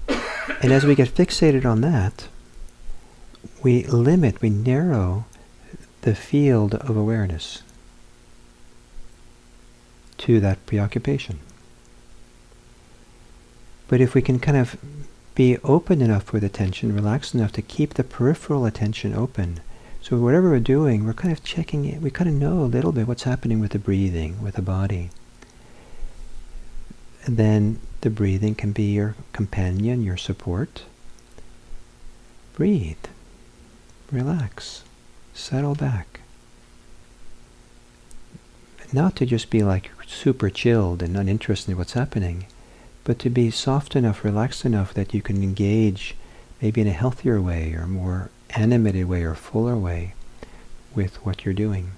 And 0.07 0.71
as 0.71 0.85
we 0.85 0.95
get 0.95 1.13
fixated 1.13 1.65
on 1.65 1.81
that, 1.81 2.29
we 3.61 3.83
limit, 3.83 4.41
we 4.41 4.49
narrow 4.49 5.25
the 6.01 6.15
field 6.15 6.73
of 6.75 6.95
awareness 6.95 7.63
to 10.19 10.39
that 10.39 10.65
preoccupation. 10.65 11.39
But 13.89 13.99
if 13.99 14.15
we 14.15 14.21
can 14.21 14.39
kind 14.39 14.57
of 14.57 14.77
be 15.35 15.57
open 15.65 16.01
enough 16.01 16.31
with 16.31 16.45
attention, 16.45 16.95
relaxed 16.95 17.35
enough 17.35 17.51
to 17.51 17.61
keep 17.61 17.95
the 17.95 18.05
peripheral 18.05 18.65
attention 18.65 19.13
open, 19.13 19.59
so 20.01 20.17
whatever 20.17 20.49
we're 20.49 20.59
doing, 20.59 21.05
we're 21.05 21.13
kind 21.13 21.31
of 21.31 21.43
checking 21.43 21.85
it, 21.85 22.01
we 22.01 22.09
kind 22.09 22.29
of 22.29 22.35
know 22.35 22.59
a 22.59 22.65
little 22.71 22.91
bit 22.91 23.07
what's 23.07 23.23
happening 23.23 23.59
with 23.59 23.71
the 23.71 23.79
breathing, 23.79 24.41
with 24.41 24.55
the 24.55 24.61
body. 24.61 25.09
And 27.25 27.37
then 27.37 27.79
the 28.01 28.09
breathing 28.09 28.55
can 28.55 28.71
be 28.71 28.93
your 28.93 29.15
companion, 29.33 30.01
your 30.01 30.17
support. 30.17 30.83
Breathe. 32.53 32.97
Relax. 34.11 34.83
Settle 35.33 35.75
back. 35.75 36.21
Not 38.91 39.15
to 39.17 39.25
just 39.25 39.49
be 39.49 39.63
like 39.63 39.91
super 40.07 40.49
chilled 40.49 41.03
and 41.03 41.15
uninterested 41.15 41.71
in 41.71 41.77
what's 41.77 41.93
happening, 41.93 42.47
but 43.03 43.19
to 43.19 43.29
be 43.29 43.51
soft 43.51 43.95
enough, 43.95 44.23
relaxed 44.23 44.65
enough 44.65 44.93
that 44.93 45.13
you 45.13 45.21
can 45.21 45.43
engage 45.43 46.15
maybe 46.61 46.81
in 46.81 46.87
a 46.87 46.91
healthier 46.91 47.39
way 47.39 47.73
or 47.73 47.85
more 47.85 48.31
animated 48.51 49.07
way 49.07 49.23
or 49.23 49.35
fuller 49.35 49.75
way 49.75 50.13
with 50.95 51.15
what 51.25 51.45
you're 51.45 51.53
doing. 51.53 51.91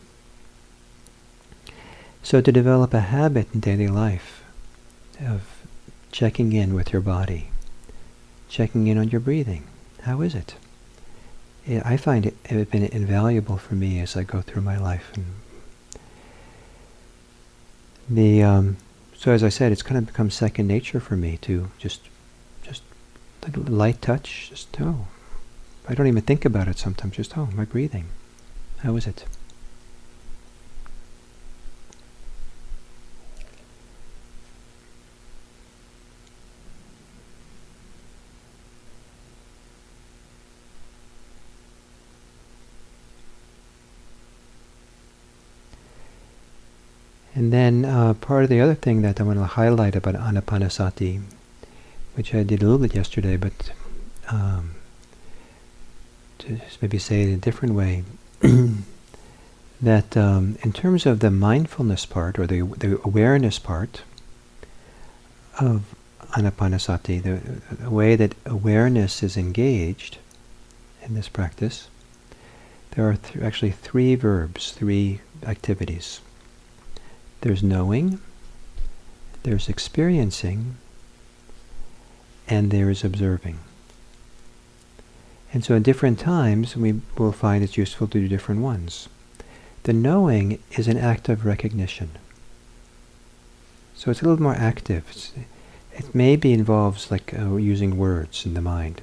So 2.24 2.42
to 2.42 2.52
develop 2.52 2.94
a 2.94 3.00
habit 3.00 3.48
in 3.54 3.60
daily 3.60 3.88
life 3.88 4.44
of 5.20 5.44
checking 6.12 6.54
in 6.54 6.74
with 6.74 6.92
your 6.92 7.02
body, 7.02 7.50
checking 8.50 8.88
in 8.88 8.98
on 8.98 9.10
your 9.10 9.22
breathing. 9.22 9.64
How 10.04 10.22
is 10.22 10.36
it? 10.36 10.56
I 11.68 11.96
find 11.98 12.26
it, 12.26 12.36
has 12.46 12.68
been 12.68 12.84
invaluable 12.84 13.58
for 13.58 13.76
me 13.76 14.00
as 14.00 14.18
I 14.18 14.24
go 14.24 14.42
through 14.42 14.64
my 14.64 14.78
life. 14.78 15.12
And 15.14 15.26
the 18.10 18.44
um, 18.44 18.78
so 19.16 19.32
as 19.32 19.44
I 19.44 19.50
said, 19.50 19.72
it's 19.72 19.84
kind 19.84 19.98
of 19.98 20.08
become 20.08 20.32
second 20.32 20.68
nature 20.68 21.00
for 21.00 21.16
me 21.16 21.38
to 21.44 21.70
just 21.78 22.02
just 22.64 22.82
light 23.56 24.02
touch. 24.02 24.48
Just 24.50 24.76
oh, 24.82 25.08
I 25.88 25.94
don't 25.94 26.08
even 26.08 26.22
think 26.22 26.46
about 26.46 26.68
it 26.68 26.78
sometimes. 26.78 27.16
Just 27.16 27.38
oh, 27.38 27.50
my 27.54 27.66
breathing. 27.66 28.06
How 28.80 28.96
is 28.96 29.08
it? 29.08 29.26
And 47.34 47.52
then 47.52 47.86
uh, 47.86 48.14
part 48.14 48.44
of 48.44 48.50
the 48.50 48.60
other 48.60 48.76
thing 48.76 49.02
that 49.02 49.20
I 49.20 49.24
want 49.24 49.40
to 49.40 49.46
highlight 49.46 49.96
about 49.96 50.16
anapanasati, 50.16 51.22
which 52.16 52.36
I 52.36 52.44
did 52.44 52.62
a 52.62 52.66
little 52.66 52.78
bit 52.78 52.94
yesterday, 52.94 53.38
but 53.38 53.72
um, 54.30 54.76
to 56.42 56.60
maybe 56.82 56.98
say 56.98 57.22
it 57.22 57.28
in 57.30 57.36
a 57.36 57.38
different 57.38 57.76
way, 57.76 58.04
that 59.82 60.16
um, 60.18 60.58
in 60.64 60.74
terms 60.74 61.06
of 61.06 61.20
the 61.20 61.32
mindfulness 61.32 62.06
part 62.06 62.38
or 62.38 62.48
the, 62.48 62.62
the 62.62 63.00
awareness 63.04 63.60
part 63.60 64.04
of 65.60 65.96
anapanasati, 66.32 67.22
the, 67.22 67.76
the 67.76 67.90
way 67.90 68.16
that 68.16 68.36
awareness 68.46 69.24
is 69.24 69.38
engaged 69.38 70.18
in 71.02 71.14
this 71.14 71.30
practice, 71.30 71.90
there 72.92 73.10
are 73.10 73.16
th- 73.16 73.44
actually 73.44 73.72
three 73.72 74.16
verbs, 74.16 74.72
three 74.72 75.22
activities. 75.44 76.22
There's 77.42 77.64
knowing, 77.64 78.20
there's 79.44 79.68
experiencing, 79.68 80.78
and 82.48 82.70
there 82.70 82.90
is 82.90 83.04
observing. 83.04 83.60
And 85.54 85.64
so 85.64 85.76
at 85.76 85.84
different 85.84 86.20
times, 86.20 86.78
we 86.78 87.02
will 87.18 87.32
find 87.32 87.64
it's 87.64 87.78
useful 87.78 88.08
to 88.08 88.20
do 88.20 88.28
different 88.28 88.62
ones. 88.62 89.10
The 89.84 89.94
knowing 89.94 90.60
is 90.72 90.88
an 90.88 90.98
act 90.98 91.28
of 91.30 91.46
recognition. 91.46 92.12
So 93.96 94.12
it's 94.12 94.22
a 94.22 94.26
little 94.26 94.42
more 94.42 94.56
active. 94.56 95.06
It's, 95.12 95.32
it 95.94 96.16
maybe 96.16 96.54
involves 96.54 97.12
like 97.12 97.34
uh, 97.38 97.56
using 97.56 97.98
words 97.98 98.46
in 98.46 98.54
the 98.54 98.62
mind. 98.62 99.02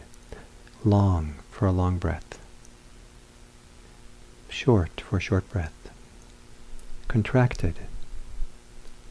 Long 0.84 1.34
for 1.50 1.66
a 1.66 1.72
long 1.72 1.98
breath. 1.98 2.38
Short 4.48 5.00
for 5.00 5.18
a 5.18 5.20
short 5.20 5.48
breath. 5.50 5.74
Contracted 7.08 7.74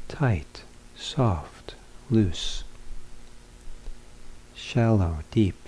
tight, 0.08 0.64
soft, 0.96 1.76
loose, 2.10 2.64
shallow, 4.56 5.18
deep. 5.32 5.67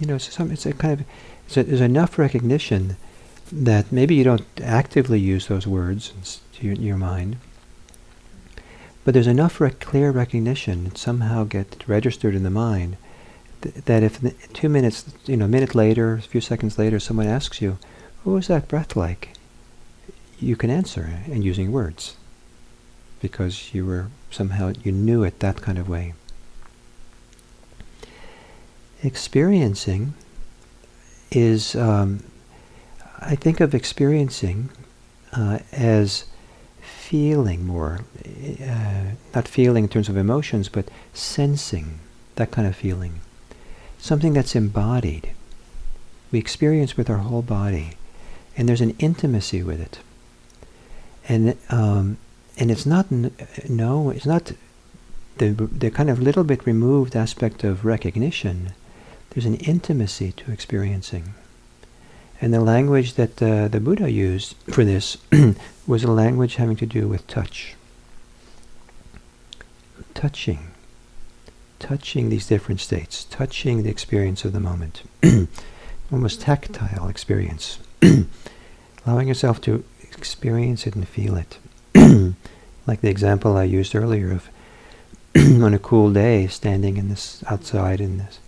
You 0.00 0.06
know, 0.06 0.16
it's, 0.16 0.32
some, 0.32 0.50
it's 0.50 0.66
a 0.66 0.72
kind 0.72 1.00
of, 1.00 1.06
it's 1.46 1.56
a, 1.56 1.62
there's 1.62 1.80
enough 1.80 2.18
recognition 2.18 2.96
that 3.52 3.92
maybe 3.92 4.14
you 4.14 4.24
don't 4.24 4.46
actively 4.60 5.20
use 5.20 5.46
those 5.46 5.66
words 5.66 6.12
to 6.54 6.66
your, 6.66 6.74
your 6.76 6.96
mind, 6.96 7.36
but 9.04 9.14
there's 9.14 9.26
enough 9.26 9.60
rec- 9.60 9.80
clear 9.80 10.10
recognition 10.10 10.84
that 10.84 10.98
somehow 10.98 11.44
get 11.44 11.84
registered 11.86 12.34
in 12.34 12.42
the 12.42 12.50
mind 12.50 12.96
th- 13.62 13.74
that 13.84 14.02
if 14.02 14.20
two 14.52 14.68
minutes, 14.68 15.04
you 15.26 15.36
know, 15.36 15.44
a 15.44 15.48
minute 15.48 15.74
later, 15.74 16.14
a 16.14 16.22
few 16.22 16.40
seconds 16.40 16.78
later, 16.78 16.98
someone 16.98 17.26
asks 17.26 17.60
you, 17.60 17.78
"What 18.22 18.32
was 18.32 18.46
that 18.48 18.68
breath 18.68 18.96
like?" 18.96 19.30
You 20.40 20.56
can 20.56 20.70
answer 20.70 21.20
and 21.26 21.44
using 21.44 21.70
words 21.72 22.16
because 23.20 23.72
you 23.74 23.86
were 23.86 24.06
somehow 24.30 24.72
you 24.82 24.92
knew 24.92 25.22
it 25.22 25.40
that 25.40 25.60
kind 25.62 25.78
of 25.78 25.88
way. 25.88 26.14
Experiencing 29.04 30.14
is, 31.30 31.76
um, 31.76 32.24
I 33.20 33.36
think 33.36 33.60
of 33.60 33.74
experiencing 33.74 34.70
uh, 35.32 35.58
as 35.72 36.24
feeling 36.80 37.66
more, 37.66 38.00
uh, 38.62 39.04
not 39.34 39.46
feeling 39.46 39.84
in 39.84 39.90
terms 39.90 40.08
of 40.08 40.16
emotions, 40.16 40.70
but 40.70 40.88
sensing, 41.12 41.98
that 42.36 42.50
kind 42.50 42.66
of 42.66 42.74
feeling. 42.74 43.20
Something 43.98 44.32
that's 44.32 44.56
embodied. 44.56 45.32
We 46.32 46.38
experience 46.38 46.96
with 46.96 47.10
our 47.10 47.18
whole 47.18 47.42
body, 47.42 47.98
and 48.56 48.66
there's 48.66 48.80
an 48.80 48.96
intimacy 48.98 49.62
with 49.62 49.80
it. 49.80 49.98
And 51.28 51.58
um, 51.68 52.16
and 52.56 52.70
it's 52.70 52.86
not 52.86 53.10
no, 53.68 54.08
it's 54.08 54.26
not 54.26 54.52
the 55.36 55.50
the 55.50 55.90
kind 55.90 56.08
of 56.08 56.22
little 56.22 56.44
bit 56.44 56.66
removed 56.66 57.14
aspect 57.14 57.64
of 57.64 57.84
recognition. 57.84 58.72
There's 59.34 59.46
an 59.46 59.56
intimacy 59.56 60.30
to 60.32 60.52
experiencing. 60.52 61.34
And 62.40 62.54
the 62.54 62.60
language 62.60 63.14
that 63.14 63.42
uh, 63.42 63.66
the 63.66 63.80
Buddha 63.80 64.10
used 64.10 64.54
for 64.70 64.84
this 64.84 65.18
was 65.86 66.04
a 66.04 66.10
language 66.10 66.54
having 66.54 66.76
to 66.76 66.86
do 66.86 67.08
with 67.08 67.26
touch. 67.26 67.74
Touching. 70.14 70.68
Touching 71.80 72.28
these 72.28 72.46
different 72.46 72.80
states. 72.80 73.24
Touching 73.24 73.82
the 73.82 73.90
experience 73.90 74.44
of 74.44 74.52
the 74.52 74.60
moment. 74.60 75.02
Almost 76.12 76.40
tactile 76.40 77.08
experience. 77.08 77.78
Allowing 79.06 79.26
yourself 79.26 79.60
to 79.62 79.82
experience 80.12 80.86
it 80.86 80.94
and 80.94 81.08
feel 81.08 81.36
it. 81.36 81.58
like 82.86 83.00
the 83.00 83.10
example 83.10 83.56
I 83.56 83.64
used 83.64 83.96
earlier 83.96 84.30
of 84.30 84.48
on 85.36 85.74
a 85.74 85.78
cool 85.80 86.12
day 86.12 86.46
standing 86.46 86.96
in 86.96 87.08
this 87.08 87.42
outside 87.48 88.00
in 88.00 88.18
this 88.18 88.38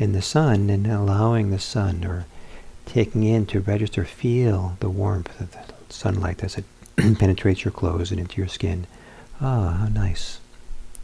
in 0.00 0.12
the 0.12 0.22
sun 0.22 0.70
and 0.70 0.86
allowing 0.86 1.50
the 1.50 1.58
sun 1.58 2.04
or 2.04 2.24
taking 2.86 3.22
in 3.22 3.44
to 3.44 3.60
register, 3.60 4.04
feel 4.04 4.76
the 4.80 4.88
warmth 4.88 5.38
of 5.38 5.52
the 5.52 5.92
sunlight 5.92 6.42
as 6.42 6.56
it 6.56 6.64
penetrates 7.18 7.64
your 7.64 7.70
clothes 7.70 8.10
and 8.10 8.18
into 8.18 8.38
your 8.38 8.48
skin. 8.48 8.86
Ah, 9.42 9.72
how 9.72 9.88
nice. 9.88 10.40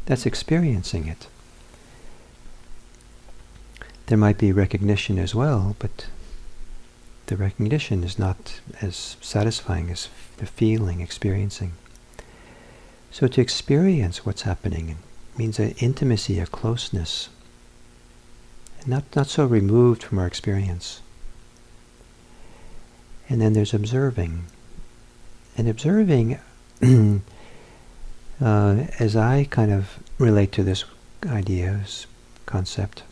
That's 0.07 0.25
experiencing 0.25 1.07
it. 1.09 1.27
There 4.07 4.17
might 4.17 4.39
be 4.39 4.51
recognition 4.51 5.19
as 5.19 5.35
well, 5.35 5.77
but 5.79 6.07
the 7.27 7.37
recognition 7.37 8.03
is 8.03 8.19
not 8.19 8.61
as 8.81 9.17
satisfying 9.21 9.91
as 9.91 10.09
the 10.39 10.47
feeling, 10.47 11.01
experiencing. 11.01 11.73
So 13.11 13.27
to 13.27 13.41
experience 13.43 14.25
what's 14.25 14.43
happening 14.43 14.97
means 15.37 15.59
an 15.59 15.75
intimacy, 15.81 16.39
a 16.39 16.47
closeness, 16.47 17.29
not, 18.87 19.05
not 19.15 19.27
so 19.27 19.45
removed 19.45 20.03
from 20.03 20.19
our 20.19 20.27
experience. 20.27 21.01
And 23.29 23.41
then 23.41 23.53
there's 23.53 23.75
observing. 23.75 24.45
And 25.57 25.69
observing, 25.69 26.39
uh, 28.41 28.87
as 28.99 29.17
I 29.17 29.45
kind 29.51 29.73
of 29.73 29.99
relate 30.19 30.53
to 30.53 30.63
this 30.63 30.85
idea, 31.27 31.81
this 31.83 32.07
concept, 32.45 33.03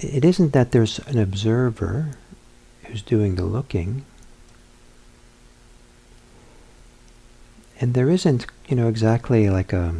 it 0.00 0.24
isn't 0.24 0.52
that 0.52 0.70
there's 0.70 1.00
an 1.00 1.18
observer 1.18 2.12
who's 2.84 3.02
doing 3.02 3.34
the 3.34 3.44
looking, 3.44 4.04
and 7.80 7.94
there 7.94 8.08
isn't, 8.08 8.46
you 8.68 8.76
know, 8.76 8.88
exactly 8.88 9.50
like 9.50 9.72
a 9.72 9.94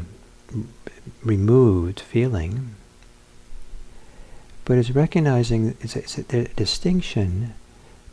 removed 1.23 2.01
feeling, 2.01 2.75
but 4.65 4.79
it's 4.79 4.91
recognizing 4.91 5.77
it's 5.81 5.97
a, 5.97 6.01
it's 6.01 6.19
a 6.19 6.45
distinction 6.55 7.55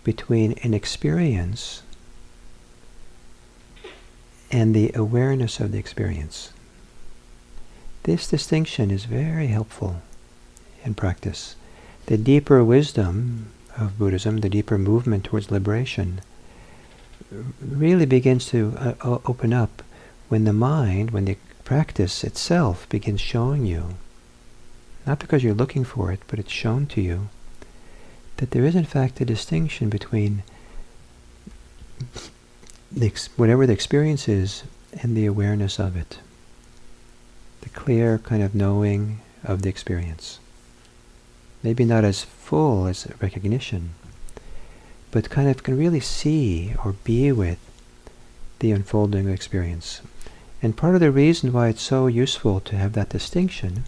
between 0.04 0.54
an 0.64 0.74
experience 0.74 1.82
and 4.52 4.74
the 4.74 4.92
awareness 4.94 5.60
of 5.60 5.72
the 5.72 5.78
experience. 5.78 6.54
This 8.04 8.28
distinction 8.28 8.92
is 8.92 9.06
very 9.06 9.48
helpful 9.48 10.02
in 10.84 10.94
practice. 10.94 11.56
The 12.06 12.18
deeper 12.18 12.64
wisdom 12.64 13.48
of 13.78 13.98
Buddhism, 13.98 14.38
the 14.38 14.50
deeper 14.50 14.78
movement 14.78 15.24
towards 15.26 15.52
liberation, 15.52 16.22
really 17.60 18.06
begins 18.06 18.46
to 18.48 18.76
uh, 18.78 19.20
open 19.26 19.52
up 19.52 19.82
when 20.30 20.44
the 20.46 20.54
mind, 20.54 21.12
when 21.12 21.26
the 21.26 21.38
practice 21.66 22.24
itself 22.24 22.88
begins 22.90 23.20
showing 23.20 23.66
you, 23.66 23.96
not 25.06 25.20
because 25.20 25.44
you're 25.44 25.54
looking 25.54 25.84
for 25.84 26.12
it, 26.12 26.22
but 26.28 26.40
it's 26.40 26.52
shown 26.52 26.86
to 26.86 27.02
you, 27.02 27.28
that 28.38 28.52
there 28.52 28.64
is 28.64 28.76
in 28.76 28.86
fact 28.86 29.20
a 29.20 29.26
distinction 29.26 29.90
between 29.90 30.44
the 32.92 33.12
whatever 33.36 33.66
the 33.66 33.74
experience 33.74 34.28
is 34.30 34.64
and 35.02 35.18
the 35.18 35.26
awareness 35.26 35.80
of 35.80 35.98
it. 35.98 36.20
The 37.62 37.70
clear 37.70 38.20
kind 38.20 38.44
of 38.44 38.54
knowing 38.54 39.22
of 39.44 39.64
the 39.64 39.70
experience. 39.70 40.40
Maybe 41.64 41.84
not 41.84 42.04
as 42.04 42.24
full 42.24 42.86
as 42.86 43.08
recognition, 43.20 43.96
but 45.10 45.32
kind 45.32 45.50
of 45.50 45.64
can 45.64 45.78
really 45.78 46.00
see 46.00 46.76
or 46.84 46.94
be 47.04 47.32
with 47.32 47.58
the 48.60 48.72
unfolding 48.72 49.28
experience. 49.30 50.02
And 50.66 50.76
part 50.76 50.96
of 50.96 51.00
the 51.00 51.12
reason 51.12 51.54
why 51.54 51.68
it's 51.68 51.84
so 51.84 52.08
useful 52.08 52.60
to 52.62 52.76
have 52.76 52.94
that 52.94 53.10
distinction 53.10 53.84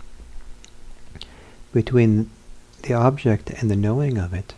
between 1.73 2.29
the 2.83 2.93
object 2.93 3.49
and 3.49 3.71
the 3.71 3.75
knowing 3.75 4.19
of 4.19 4.31
it 4.31 4.53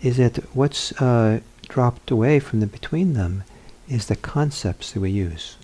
is 0.00 0.16
that 0.16 0.38
what's 0.56 0.90
uh, 1.02 1.40
dropped 1.68 2.10
away 2.10 2.40
from 2.40 2.60
the 2.60 2.66
between 2.66 3.12
them 3.12 3.44
is 3.90 4.06
the 4.06 4.16
concepts 4.16 4.92
that 4.92 5.00
we 5.00 5.10
use 5.10 5.56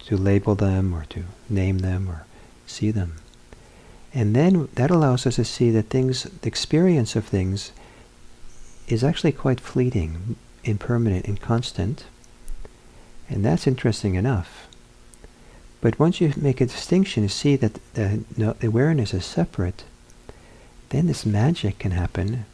to 0.00 0.14
label 0.14 0.54
them 0.54 0.94
or 0.94 1.06
to 1.06 1.24
name 1.48 1.78
them 1.78 2.06
or 2.06 2.26
see 2.66 2.90
them. 2.90 3.14
And 4.12 4.36
then 4.36 4.68
that 4.74 4.90
allows 4.90 5.26
us 5.26 5.36
to 5.36 5.44
see 5.46 5.70
that 5.70 5.88
things, 5.88 6.24
the 6.24 6.48
experience 6.48 7.16
of 7.16 7.24
things, 7.24 7.72
is 8.88 9.02
actually 9.02 9.32
quite 9.32 9.58
fleeting, 9.58 10.36
impermanent, 10.64 11.24
inconstant. 11.24 12.04
And 13.28 13.44
that's 13.44 13.66
interesting 13.66 14.14
enough. 14.14 14.68
But 15.80 15.98
once 15.98 16.20
you 16.20 16.32
make 16.36 16.60
a 16.60 16.66
distinction, 16.66 17.24
and 17.24 17.30
see 17.30 17.56
that 17.56 17.78
the, 17.94 18.56
awareness 18.62 19.12
is 19.12 19.24
separate, 19.24 19.84
then 20.88 21.06
this 21.06 21.26
magic 21.26 21.78
can 21.78 21.90
happen. 21.92 22.44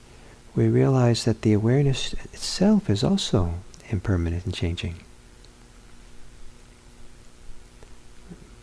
We 0.54 0.68
realize 0.68 1.24
that 1.24 1.42
the 1.42 1.52
awareness 1.52 2.14
itself 2.32 2.90
is 2.90 3.04
also 3.04 3.54
impermanent 3.90 4.44
and 4.44 4.54
changing. 4.54 4.96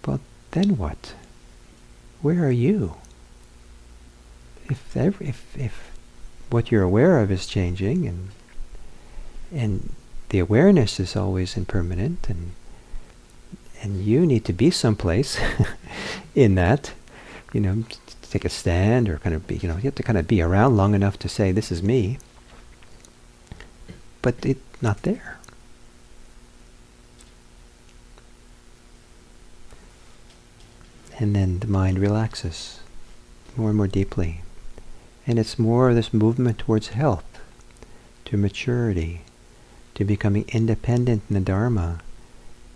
But 0.01 0.19
then 0.51 0.77
what? 0.77 1.13
Where 2.21 2.45
are 2.45 2.51
you? 2.51 2.95
If, 4.65 4.95
if, 4.95 5.57
if 5.57 5.91
what 6.49 6.71
you're 6.71 6.83
aware 6.83 7.19
of 7.19 7.31
is 7.31 7.45
changing 7.45 8.07
and 8.07 8.29
and 9.51 9.93
the 10.29 10.39
awareness 10.39 10.99
is 10.99 11.15
always 11.15 11.57
impermanent 11.57 12.29
and 12.29 12.51
and 13.81 14.03
you 14.03 14.25
need 14.25 14.43
to 14.45 14.53
be 14.53 14.69
someplace 14.69 15.39
in 16.35 16.55
that 16.55 16.93
you 17.53 17.61
know 17.61 17.83
take 18.29 18.45
a 18.45 18.49
stand 18.49 19.09
or 19.09 19.17
kind 19.19 19.35
of 19.35 19.47
be 19.47 19.57
you 19.57 19.67
know 19.67 19.75
you 19.75 19.83
have 19.83 19.95
to 19.95 20.03
kind 20.03 20.17
of 20.17 20.27
be 20.27 20.41
around 20.41 20.77
long 20.77 20.93
enough 20.93 21.17
to 21.17 21.29
say 21.29 21.51
this 21.51 21.71
is 21.71 21.81
me 21.81 22.17
but 24.21 24.45
it's 24.45 24.59
not 24.81 25.03
there. 25.03 25.37
And 31.17 31.35
then 31.35 31.59
the 31.59 31.67
mind 31.67 31.99
relaxes 31.99 32.79
more 33.57 33.69
and 33.69 33.77
more 33.77 33.87
deeply 33.87 34.41
and 35.27 35.37
it's 35.37 35.59
more 35.59 35.89
of 35.89 35.95
this 35.95 36.13
movement 36.13 36.57
towards 36.57 36.87
health, 36.87 37.39
to 38.25 38.37
maturity, 38.37 39.21
to 39.99 40.05
becoming 40.05 40.45
independent 40.47 41.21
in 41.27 41.33
the 41.33 41.41
Dharma, 41.41 41.99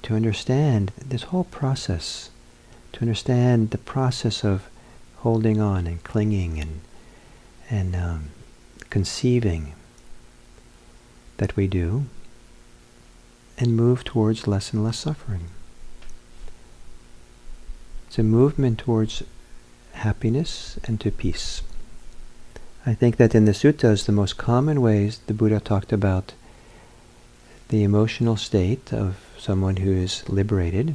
to 0.02 0.14
understand 0.14 0.92
this 0.98 1.24
whole 1.24 1.46
process, 1.46 2.30
to 2.92 3.00
understand 3.00 3.70
the 3.70 3.78
process 3.78 4.44
of 4.44 4.68
holding 5.20 5.58
on 5.62 5.88
and 5.88 6.04
clinging 6.04 6.60
and 6.60 6.82
and 7.70 7.96
um, 7.96 8.26
conceiving 8.90 9.72
that 11.38 11.56
we 11.56 11.66
do 11.66 12.08
and 13.58 13.78
move 13.78 14.04
towards 14.04 14.46
less 14.46 14.74
and 14.74 14.84
less 14.84 15.00
suffering. 15.00 15.48
It's 18.08 18.20
a 18.20 18.24
movement 18.24 18.80
towards 18.80 19.24
happiness 19.94 20.78
and 20.84 21.00
to 21.00 21.10
peace. 21.10 21.62
I 22.86 22.94
think 22.94 23.16
that 23.16 23.34
in 23.34 23.46
the 23.46 23.54
suttas, 23.54 24.08
the 24.08 24.12
most 24.12 24.36
common 24.36 24.82
ways 24.82 25.22
the 25.26 25.34
Buddha 25.34 25.62
talked 25.62 25.94
about 25.94 26.34
the 27.74 27.84
emotional 27.84 28.38
state 28.38 28.94
of 28.94 29.18
someone 29.36 29.78
who 29.78 29.92
is 29.92 30.30
liberated 30.30 30.94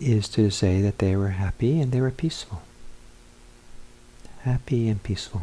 is 0.00 0.26
to 0.26 0.48
say 0.48 0.80
that 0.80 1.00
they 1.00 1.14
were 1.14 1.36
happy 1.36 1.78
and 1.78 1.92
they 1.92 2.00
were 2.00 2.10
peaceful. 2.10 2.62
Happy 4.44 4.88
and 4.88 5.02
peaceful. 5.02 5.42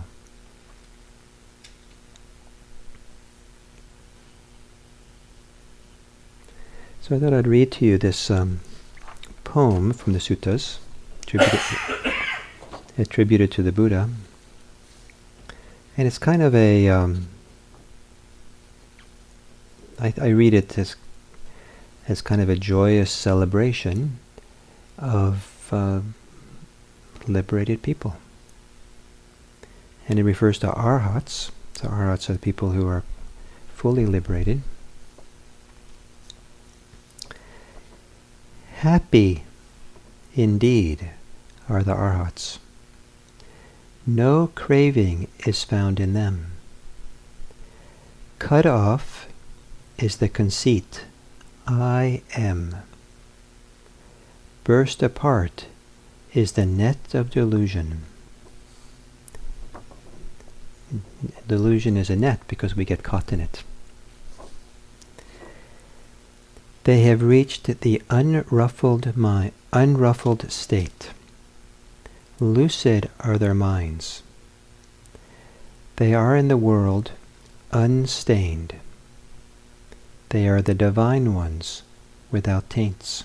So 6.99 7.15
I 7.15 7.19
thought 7.19 7.33
I'd 7.33 7.45
read 7.45 7.71
to 7.73 7.85
you 7.85 7.99
this 7.99 8.31
um, 8.31 8.61
poem 9.43 9.93
from 9.93 10.13
the 10.13 10.19
suttas, 10.19 10.79
attributed, 11.21 11.59
attributed 12.97 13.51
to 13.51 13.61
the 13.61 13.71
Buddha. 13.71 14.09
And 15.95 16.07
it's 16.07 16.17
kind 16.17 16.41
of 16.41 16.55
a. 16.55 16.89
Um, 16.89 17.27
I, 19.99 20.13
I 20.21 20.27
read 20.27 20.53
it 20.53 20.77
as, 20.77 20.95
as 22.07 22.21
kind 22.21 22.41
of 22.41 22.49
a 22.49 22.55
joyous 22.55 23.11
celebration 23.11 24.19
of 24.97 25.69
uh, 25.71 26.01
liberated 27.27 27.81
people. 27.81 28.17
And 30.07 30.19
it 30.19 30.23
refers 30.23 30.59
to 30.59 30.71
arhats. 30.71 31.51
So 31.75 31.87
arhats 31.87 32.29
are 32.29 32.33
the 32.33 32.39
people 32.39 32.71
who 32.71 32.87
are 32.87 33.03
fully 33.73 34.05
liberated. 34.05 34.61
Happy 38.77 39.43
indeed 40.35 41.09
are 41.67 41.81
the 41.81 41.93
arhats. 41.93 42.59
No 44.05 44.51
craving 44.53 45.27
is 45.45 45.63
found 45.63 45.99
in 45.99 46.13
them. 46.13 46.51
Cut 48.39 48.67
off 48.67 49.16
is 49.97 50.17
the 50.17 50.29
conceit, 50.29 51.05
I 51.67 52.21
am. 52.35 52.75
Burst 54.63 55.01
apart 55.01 55.65
is 56.33 56.53
the 56.53 56.65
net 56.65 57.13
of 57.13 57.31
delusion. 57.31 58.03
Delusion 61.47 61.97
is 61.97 62.09
a 62.09 62.15
net 62.15 62.41
because 62.47 62.75
we 62.75 62.85
get 62.85 63.03
caught 63.03 63.33
in 63.33 63.39
it. 63.39 63.63
They 66.83 67.01
have 67.01 67.21
reached 67.21 67.81
the 67.81 68.01
unruffled, 68.09 69.17
mi- 69.17 69.51
unruffled 69.73 70.49
state. 70.51 71.09
Lucid 72.39 73.09
are 73.19 73.37
their 73.37 73.53
minds. 73.53 74.21
They 75.97 76.13
are 76.13 76.37
in 76.37 76.47
the 76.47 76.55
world 76.55 77.11
unstained. 77.71 78.75
They 80.29 80.47
are 80.47 80.61
the 80.61 80.73
divine 80.73 81.33
ones 81.33 81.83
without 82.31 82.69
taints. 82.69 83.23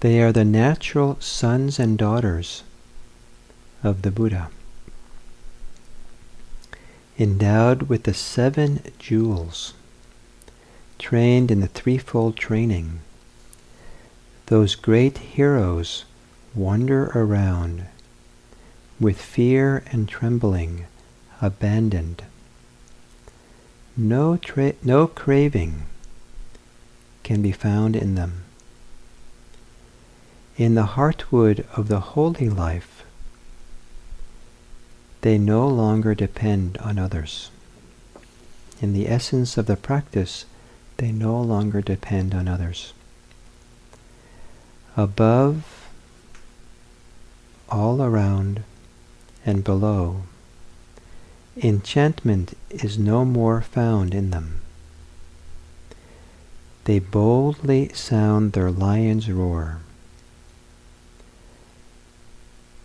They 0.00 0.22
are 0.22 0.32
the 0.32 0.44
natural 0.44 1.18
sons 1.20 1.78
and 1.78 1.98
daughters 1.98 2.62
of 3.82 4.02
the 4.02 4.10
Buddha. 4.10 4.50
Endowed 7.18 7.82
with 7.82 8.04
the 8.04 8.14
seven 8.14 8.80
jewels, 8.98 9.74
trained 10.98 11.50
in 11.50 11.60
the 11.60 11.66
threefold 11.66 12.36
training, 12.36 13.00
those 14.46 14.74
great 14.74 15.18
heroes 15.18 16.04
wander 16.54 17.10
around 17.14 17.86
with 18.98 19.20
fear 19.20 19.82
and 19.92 20.08
trembling 20.08 20.86
abandoned. 21.42 22.22
No, 24.00 24.36
tra- 24.36 24.74
no 24.84 25.08
craving 25.08 25.82
can 27.24 27.42
be 27.42 27.50
found 27.50 27.96
in 27.96 28.14
them. 28.14 28.44
In 30.56 30.76
the 30.76 30.94
heartwood 30.94 31.66
of 31.76 31.88
the 31.88 31.98
holy 32.14 32.48
life, 32.48 33.04
they 35.22 35.36
no 35.36 35.66
longer 35.66 36.14
depend 36.14 36.78
on 36.78 36.96
others. 36.96 37.50
In 38.80 38.92
the 38.92 39.08
essence 39.08 39.58
of 39.58 39.66
the 39.66 39.76
practice, 39.76 40.44
they 40.98 41.10
no 41.10 41.40
longer 41.40 41.82
depend 41.82 42.36
on 42.36 42.46
others. 42.46 42.92
Above 44.96 45.88
all 47.68 48.00
around 48.00 48.62
and 49.44 49.64
below. 49.64 50.22
Enchantment 51.62 52.56
is 52.70 52.98
no 52.98 53.24
more 53.24 53.60
found 53.60 54.14
in 54.14 54.30
them. 54.30 54.60
They 56.84 57.00
boldly 57.00 57.90
sound 57.94 58.52
their 58.52 58.70
lion's 58.70 59.28
roar. 59.28 59.80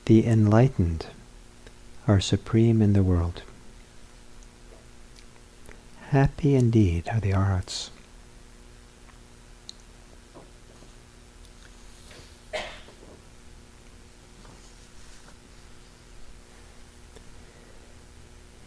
The 0.05 0.25
enlightened 0.25 1.05
are 2.07 2.19
supreme 2.19 2.81
in 2.81 2.93
the 2.93 3.03
world. 3.03 3.43
Happy 6.09 6.55
indeed 6.55 7.07
are 7.09 7.19
the 7.19 7.33
arhats. 7.33 7.91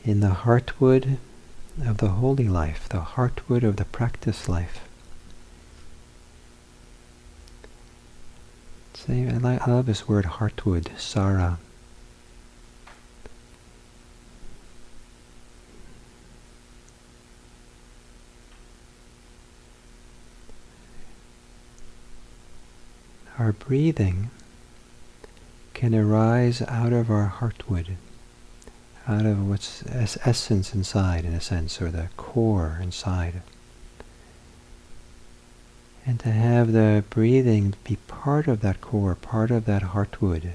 In 0.07 0.21
the 0.21 0.29
heartwood 0.29 1.19
of 1.85 1.99
the 1.99 2.09
holy 2.09 2.47
life, 2.47 2.89
the 2.89 3.01
heartwood 3.01 3.65
of 3.65 3.75
the 3.75 3.85
practice 3.85 4.49
life. 4.49 4.87
Say, 8.95 9.29
I, 9.29 9.59
love 9.67 9.87
this 9.87 10.07
word 10.07 10.25
heartwood, 10.25 10.97
Sara. 10.97 11.59
Our 23.41 23.53
breathing 23.53 24.31
can 25.75 25.95
arise 25.95 26.63
out 26.63 26.93
of 26.93 27.11
our 27.11 27.35
heartwood 27.41 27.97
out 29.09 29.25
of 29.25 29.49
what's 29.49 29.85
essence 29.87 30.75
inside, 30.75 31.25
in 31.25 31.33
a 31.33 31.41
sense, 31.41 31.81
or 31.81 31.91
the 31.91 32.09
core 32.17 32.79
inside. 32.83 33.43
And 36.05 36.21
to 36.21 36.31
have 36.31 36.73
the 36.73 37.05
breathing 37.11 37.75
be 37.85 37.97
part 38.09 38.47
of 38.49 38.61
that 38.61 38.81
core, 38.81 39.15
part 39.15 39.51
of 39.51 39.65
that 39.67 39.83
heartwood, 39.83 40.53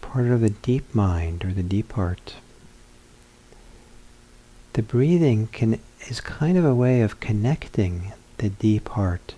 part 0.00 0.26
of 0.26 0.40
the 0.40 0.50
deep 0.50 0.94
mind 0.94 1.44
or 1.44 1.52
the 1.52 1.62
deep 1.62 1.92
heart. 1.92 2.36
The 4.72 4.82
breathing 4.82 5.48
can 5.48 5.78
is 6.08 6.20
kind 6.20 6.58
of 6.58 6.64
a 6.64 6.74
way 6.74 7.00
of 7.00 7.20
connecting 7.20 8.12
the 8.38 8.50
deep 8.50 8.88
heart 8.90 9.34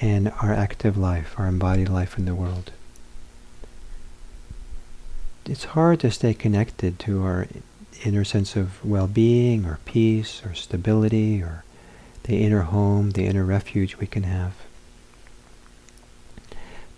and 0.00 0.32
our 0.42 0.52
active 0.52 0.98
life, 0.98 1.34
our 1.38 1.46
embodied 1.46 1.88
life 1.88 2.18
in 2.18 2.24
the 2.24 2.34
world 2.34 2.72
it's 5.48 5.64
hard 5.64 6.00
to 6.00 6.10
stay 6.10 6.34
connected 6.34 6.98
to 7.00 7.22
our 7.22 7.46
inner 8.04 8.24
sense 8.24 8.56
of 8.56 8.84
well-being 8.84 9.64
or 9.64 9.78
peace 9.84 10.44
or 10.44 10.54
stability 10.54 11.42
or 11.42 11.64
the 12.24 12.42
inner 12.42 12.62
home, 12.62 13.12
the 13.12 13.26
inner 13.26 13.44
refuge 13.44 13.96
we 13.96 14.06
can 14.06 14.24
have. 14.24 14.54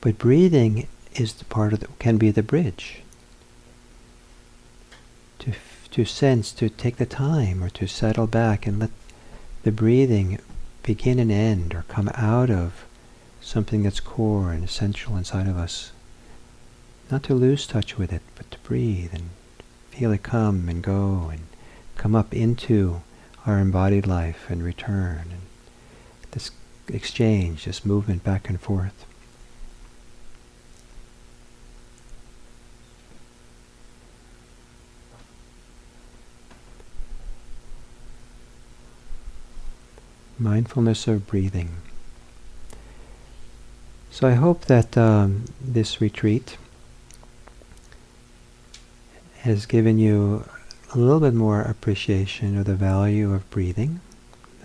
But 0.00 0.18
breathing 0.18 0.88
is 1.14 1.34
the 1.34 1.44
part 1.44 1.72
of 1.72 1.80
the, 1.80 1.88
can 1.98 2.16
be 2.16 2.30
the 2.30 2.42
bridge 2.42 3.02
to 5.40 5.52
to 5.90 6.04
sense, 6.04 6.52
to 6.52 6.68
take 6.68 6.96
the 6.96 7.06
time, 7.06 7.64
or 7.64 7.70
to 7.70 7.86
settle 7.86 8.26
back 8.26 8.66
and 8.66 8.78
let 8.78 8.90
the 9.62 9.72
breathing 9.72 10.38
begin 10.82 11.18
and 11.18 11.32
end, 11.32 11.74
or 11.74 11.84
come 11.88 12.10
out 12.14 12.50
of 12.50 12.84
something 13.40 13.82
that's 13.82 14.00
core 14.00 14.52
and 14.52 14.62
essential 14.62 15.16
inside 15.16 15.48
of 15.48 15.56
us. 15.56 15.92
Not 17.10 17.22
to 17.24 17.34
lose 17.34 17.66
touch 17.66 17.96
with 17.96 18.12
it, 18.12 18.22
but 18.36 18.50
to 18.50 18.58
breathe 18.58 19.14
and 19.14 19.30
feel 19.90 20.12
it 20.12 20.22
come 20.22 20.68
and 20.68 20.82
go 20.82 21.30
and 21.32 21.46
come 21.96 22.14
up 22.14 22.34
into 22.34 23.02
our 23.46 23.58
embodied 23.58 24.06
life 24.06 24.46
and 24.50 24.62
return. 24.62 25.28
And 25.30 25.42
this 26.32 26.50
exchange, 26.88 27.64
this 27.64 27.84
movement 27.84 28.24
back 28.24 28.48
and 28.48 28.60
forth. 28.60 29.06
mindfulness 40.38 41.08
of 41.08 41.26
breathing. 41.26 41.70
So 44.10 44.28
I 44.28 44.34
hope 44.34 44.66
that 44.66 44.96
um, 44.96 45.44
this 45.60 46.00
retreat 46.00 46.56
has 49.48 49.66
given 49.66 49.98
you 49.98 50.44
a 50.94 50.98
little 50.98 51.20
bit 51.20 51.34
more 51.34 51.62
appreciation 51.62 52.56
of 52.58 52.66
the 52.66 52.74
value 52.74 53.32
of 53.32 53.48
breathing, 53.50 54.00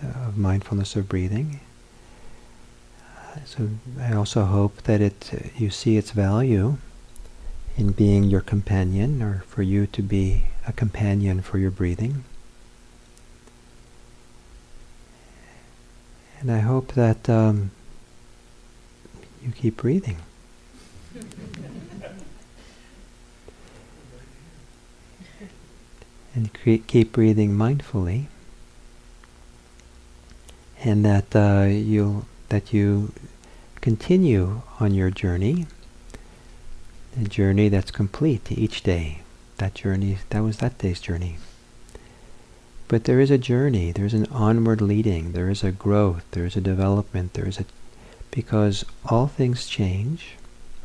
uh, 0.02 0.28
of 0.28 0.36
mindfulness 0.36 0.94
of 0.94 1.08
breathing. 1.08 1.60
So 3.46 3.68
I 4.00 4.12
also 4.12 4.44
hope 4.44 4.82
that 4.82 5.00
it 5.00 5.30
uh, 5.32 5.48
you 5.56 5.70
see 5.70 5.96
its 5.96 6.12
value 6.12 6.76
in 7.76 7.90
being 7.90 8.24
your 8.24 8.40
companion, 8.40 9.20
or 9.20 9.42
for 9.48 9.62
you 9.62 9.86
to 9.88 10.02
be 10.02 10.44
a 10.68 10.72
companion 10.72 11.42
for 11.42 11.58
your 11.58 11.72
breathing. 11.72 12.24
And 16.40 16.52
I 16.52 16.58
hope 16.58 16.92
that 16.92 17.28
um, 17.28 17.72
you 19.42 19.50
keep 19.50 19.78
breathing. 19.78 20.18
and 26.34 26.50
keep 26.86 27.12
breathing 27.12 27.52
mindfully, 27.52 28.26
and 30.82 31.04
that 31.04 31.34
uh, 31.34 31.66
you 31.66 32.26
that 32.48 32.72
you 32.72 33.12
continue 33.80 34.62
on 34.80 34.94
your 34.94 35.10
journey, 35.10 35.66
a 37.20 37.24
journey 37.24 37.68
that's 37.68 37.90
complete 37.90 38.50
each 38.50 38.82
day. 38.82 39.20
That 39.58 39.74
journey, 39.74 40.18
that 40.30 40.42
was 40.42 40.56
that 40.58 40.78
day's 40.78 41.00
journey. 41.00 41.36
But 42.88 43.04
there 43.04 43.20
is 43.20 43.30
a 43.30 43.38
journey, 43.38 43.92
there 43.92 44.04
is 44.04 44.14
an 44.14 44.26
onward 44.26 44.80
leading, 44.80 45.32
there 45.32 45.48
is 45.48 45.64
a 45.64 45.72
growth, 45.72 46.24
there 46.32 46.44
is 46.44 46.56
a 46.56 46.60
development, 46.60 47.34
there 47.34 47.48
is 47.48 47.60
a 47.60 47.64
because 48.30 48.84
all 49.06 49.28
things 49.28 49.66
change. 49.66 50.34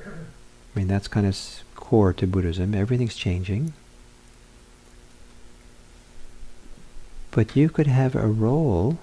I 0.05 0.79
mean 0.79 0.87
that's 0.87 1.07
kind 1.07 1.25
of 1.25 1.35
core 1.75 2.13
to 2.13 2.27
Buddhism. 2.27 2.75
Everything's 2.75 3.15
changing. 3.15 3.73
But 7.31 7.55
you 7.55 7.69
could 7.69 7.87
have 7.87 8.15
a 8.15 8.27
role. 8.27 8.97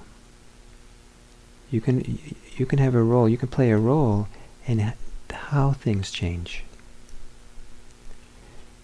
You 1.71 1.81
can 1.81 2.19
you 2.57 2.67
can 2.67 2.79
have 2.79 2.95
a 2.95 3.03
role. 3.03 3.29
You 3.29 3.39
can 3.39 3.49
play 3.49 3.71
a 3.71 3.79
role 3.79 4.29
in 4.67 4.93
how 5.31 5.73
things 5.73 6.11
change. 6.11 6.65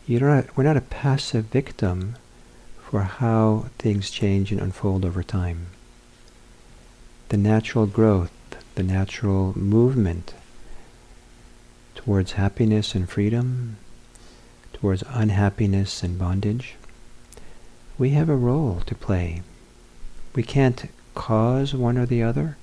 You're 0.06 0.20
not, 0.20 0.56
we're 0.56 0.64
not 0.64 0.76
a 0.76 0.80
passive 0.82 1.46
victim 1.46 2.16
for 2.82 3.02
how 3.02 3.66
things 3.78 4.10
change 4.10 4.52
and 4.52 4.60
unfold 4.60 5.04
over 5.04 5.22
time. 5.22 5.68
The 7.28 7.36
natural 7.36 7.86
growth, 7.86 8.32
the 8.74 8.82
natural 8.82 9.56
movement 9.58 10.34
towards 11.94 12.32
happiness 12.32 12.94
and 12.94 13.08
freedom, 13.08 13.76
towards 14.72 15.04
unhappiness 15.08 16.02
and 16.02 16.18
bondage, 16.18 16.74
we 18.02 18.10
have 18.10 18.28
a 18.28 18.34
role 18.34 18.82
to 18.84 18.96
play. 18.96 19.42
We 20.34 20.42
can't 20.42 20.90
cause 21.14 21.72
one 21.72 21.96
or 21.96 22.04
the 22.04 22.20
other, 22.20 22.56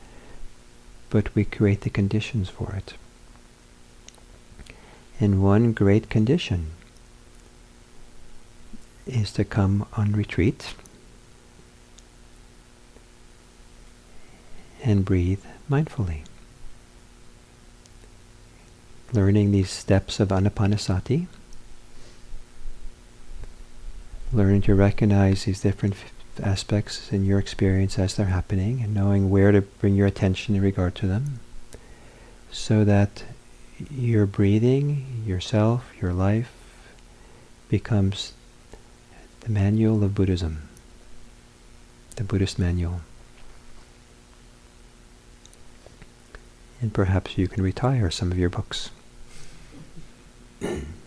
but 1.10 1.34
we 1.34 1.46
create 1.46 1.80
the 1.80 1.90
conditions 1.90 2.50
for 2.50 2.74
it. 2.76 2.96
And 5.18 5.42
one 5.42 5.72
great 5.72 6.10
condition 6.10 6.72
is 9.08 9.32
to 9.32 9.46
come 9.46 9.86
on 9.94 10.12
retreat 10.12 10.74
and 14.84 15.06
breathe 15.06 15.46
mindfully. 15.72 16.24
Learning 19.14 19.54
these 19.54 19.70
steps 19.70 20.20
of 20.20 20.28
anapanasati 20.28 21.28
learning 24.32 24.62
to 24.62 24.76
recognize 24.76 25.46
these 25.46 25.62
different 25.62 25.96
aspects 26.42 27.12
in 27.12 27.26
your 27.26 27.40
experience 27.40 27.98
as 28.00 28.16
they're 28.16 28.28
happening 28.28 28.82
and 28.82 28.94
knowing 28.94 29.30
where 29.30 29.52
to 29.52 29.62
bring 29.62 29.96
your 29.96 30.08
attention 30.08 30.56
in 30.56 30.62
regard 30.62 30.96
to 30.96 31.08
them 31.08 31.40
so 32.52 32.84
that 32.84 33.24
your 33.92 34.26
breathing, 34.26 35.24
yourself, 35.26 35.92
your 36.02 36.14
life 36.14 36.52
becomes 37.70 38.34
the 39.42 39.50
manual 39.50 40.04
of 40.04 40.16
Buddhism, 40.16 40.70
the 42.16 42.24
Buddhist 42.24 42.60
manual. 42.60 43.02
And 46.82 46.94
perhaps 46.94 47.38
you 47.38 47.48
can 47.48 47.64
retire 47.64 48.10
some 48.10 48.32
of 48.32 48.38
your 48.38 48.50
books. 48.50 48.92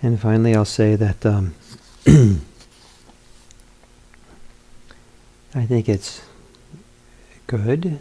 And 0.00 0.20
finally, 0.20 0.54
I'll 0.54 0.64
say 0.64 0.94
that 0.94 1.26
um, 1.26 1.54
I 5.54 5.66
think 5.66 5.88
it's 5.88 6.22
good, 7.48 7.98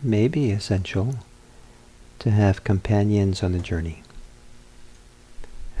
maybe 0.00 0.52
essential, 0.52 1.16
to 2.20 2.30
have 2.30 2.62
companions 2.62 3.42
on 3.42 3.52
the 3.52 3.58
journey. 3.58 4.02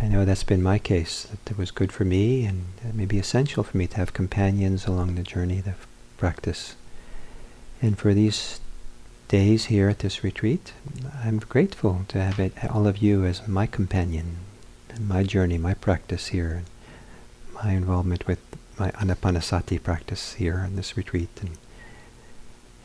I 0.00 0.08
know 0.08 0.24
that's 0.24 0.42
been 0.42 0.62
my 0.62 0.78
case, 0.78 1.24
that 1.24 1.52
it 1.52 1.56
was 1.56 1.70
good 1.70 1.92
for 1.92 2.04
me 2.04 2.44
and 2.44 2.64
it 2.84 2.94
may 2.94 3.06
be 3.06 3.18
essential 3.18 3.62
for 3.62 3.76
me 3.76 3.86
to 3.86 3.96
have 3.96 4.12
companions 4.12 4.86
along 4.86 5.14
the 5.14 5.22
journey 5.22 5.60
of 5.60 5.86
practice. 6.18 6.74
And 7.80 7.96
for 7.96 8.12
these 8.12 8.58
days 9.28 9.66
here 9.66 9.88
at 9.88 10.00
this 10.00 10.24
retreat, 10.24 10.72
I'm 11.22 11.38
grateful 11.38 12.04
to 12.08 12.20
have 12.20 12.40
it, 12.40 12.52
all 12.70 12.88
of 12.88 12.98
you 12.98 13.24
as 13.24 13.46
my 13.46 13.66
companion 13.66 14.38
my 15.00 15.22
journey, 15.22 15.58
my 15.58 15.74
practice 15.74 16.28
here, 16.28 16.64
my 17.52 17.72
involvement 17.72 18.26
with 18.26 18.38
my 18.78 18.90
anapanasati 18.92 19.82
practice 19.82 20.34
here 20.34 20.64
in 20.66 20.76
this 20.76 20.96
retreat, 20.96 21.30
and 21.40 21.58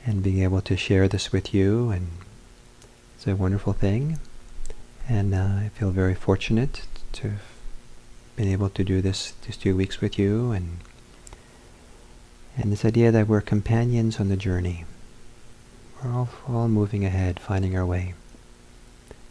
and 0.06 0.24
being 0.24 0.42
able 0.42 0.62
to 0.62 0.78
share 0.78 1.08
this 1.08 1.32
with 1.32 1.54
you, 1.54 1.90
and 1.90 2.08
it's 3.16 3.28
a 3.28 3.36
wonderful 3.36 3.74
thing, 3.74 4.20
and 5.08 5.34
uh, 5.36 5.66
I 5.66 5.72
feel 5.74 5.92
very 5.92 6.16
fortunate 6.16 6.84
to 7.14 7.30
have 7.30 7.42
been 8.36 8.48
able 8.48 8.70
to 8.70 8.84
do 8.84 9.02
this 9.02 9.34
these 9.46 9.58
two 9.58 9.76
weeks 9.76 10.02
with 10.02 10.18
you, 10.18 10.52
and 10.52 10.80
and 12.58 12.72
this 12.72 12.86
idea 12.86 13.12
that 13.12 13.28
we're 13.28 13.42
companions 13.42 14.20
on 14.20 14.30
the 14.30 14.38
journey. 14.38 14.86
We're 16.04 16.14
all, 16.14 16.30
all 16.48 16.68
moving 16.68 17.04
ahead, 17.04 17.40
finding 17.40 17.78
our 17.78 17.86
way. 17.86 18.14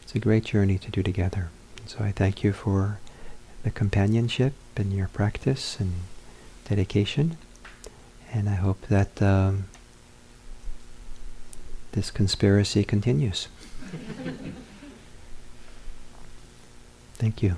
It's 0.02 0.14
a 0.14 0.18
great 0.18 0.44
journey 0.44 0.78
to 0.78 0.90
do 0.90 1.02
together. 1.02 1.50
So 1.88 2.04
I 2.04 2.12
thank 2.12 2.44
you 2.44 2.52
for 2.52 2.98
the 3.62 3.70
companionship 3.70 4.52
and 4.76 4.92
your 4.92 5.08
practice 5.08 5.80
and 5.80 5.94
dedication. 6.68 7.38
And 8.30 8.46
I 8.46 8.56
hope 8.56 8.82
that 8.88 9.22
um, 9.22 9.64
this 11.92 12.10
conspiracy 12.10 12.84
continues. 12.84 13.48
thank 17.14 17.42
you. 17.42 17.56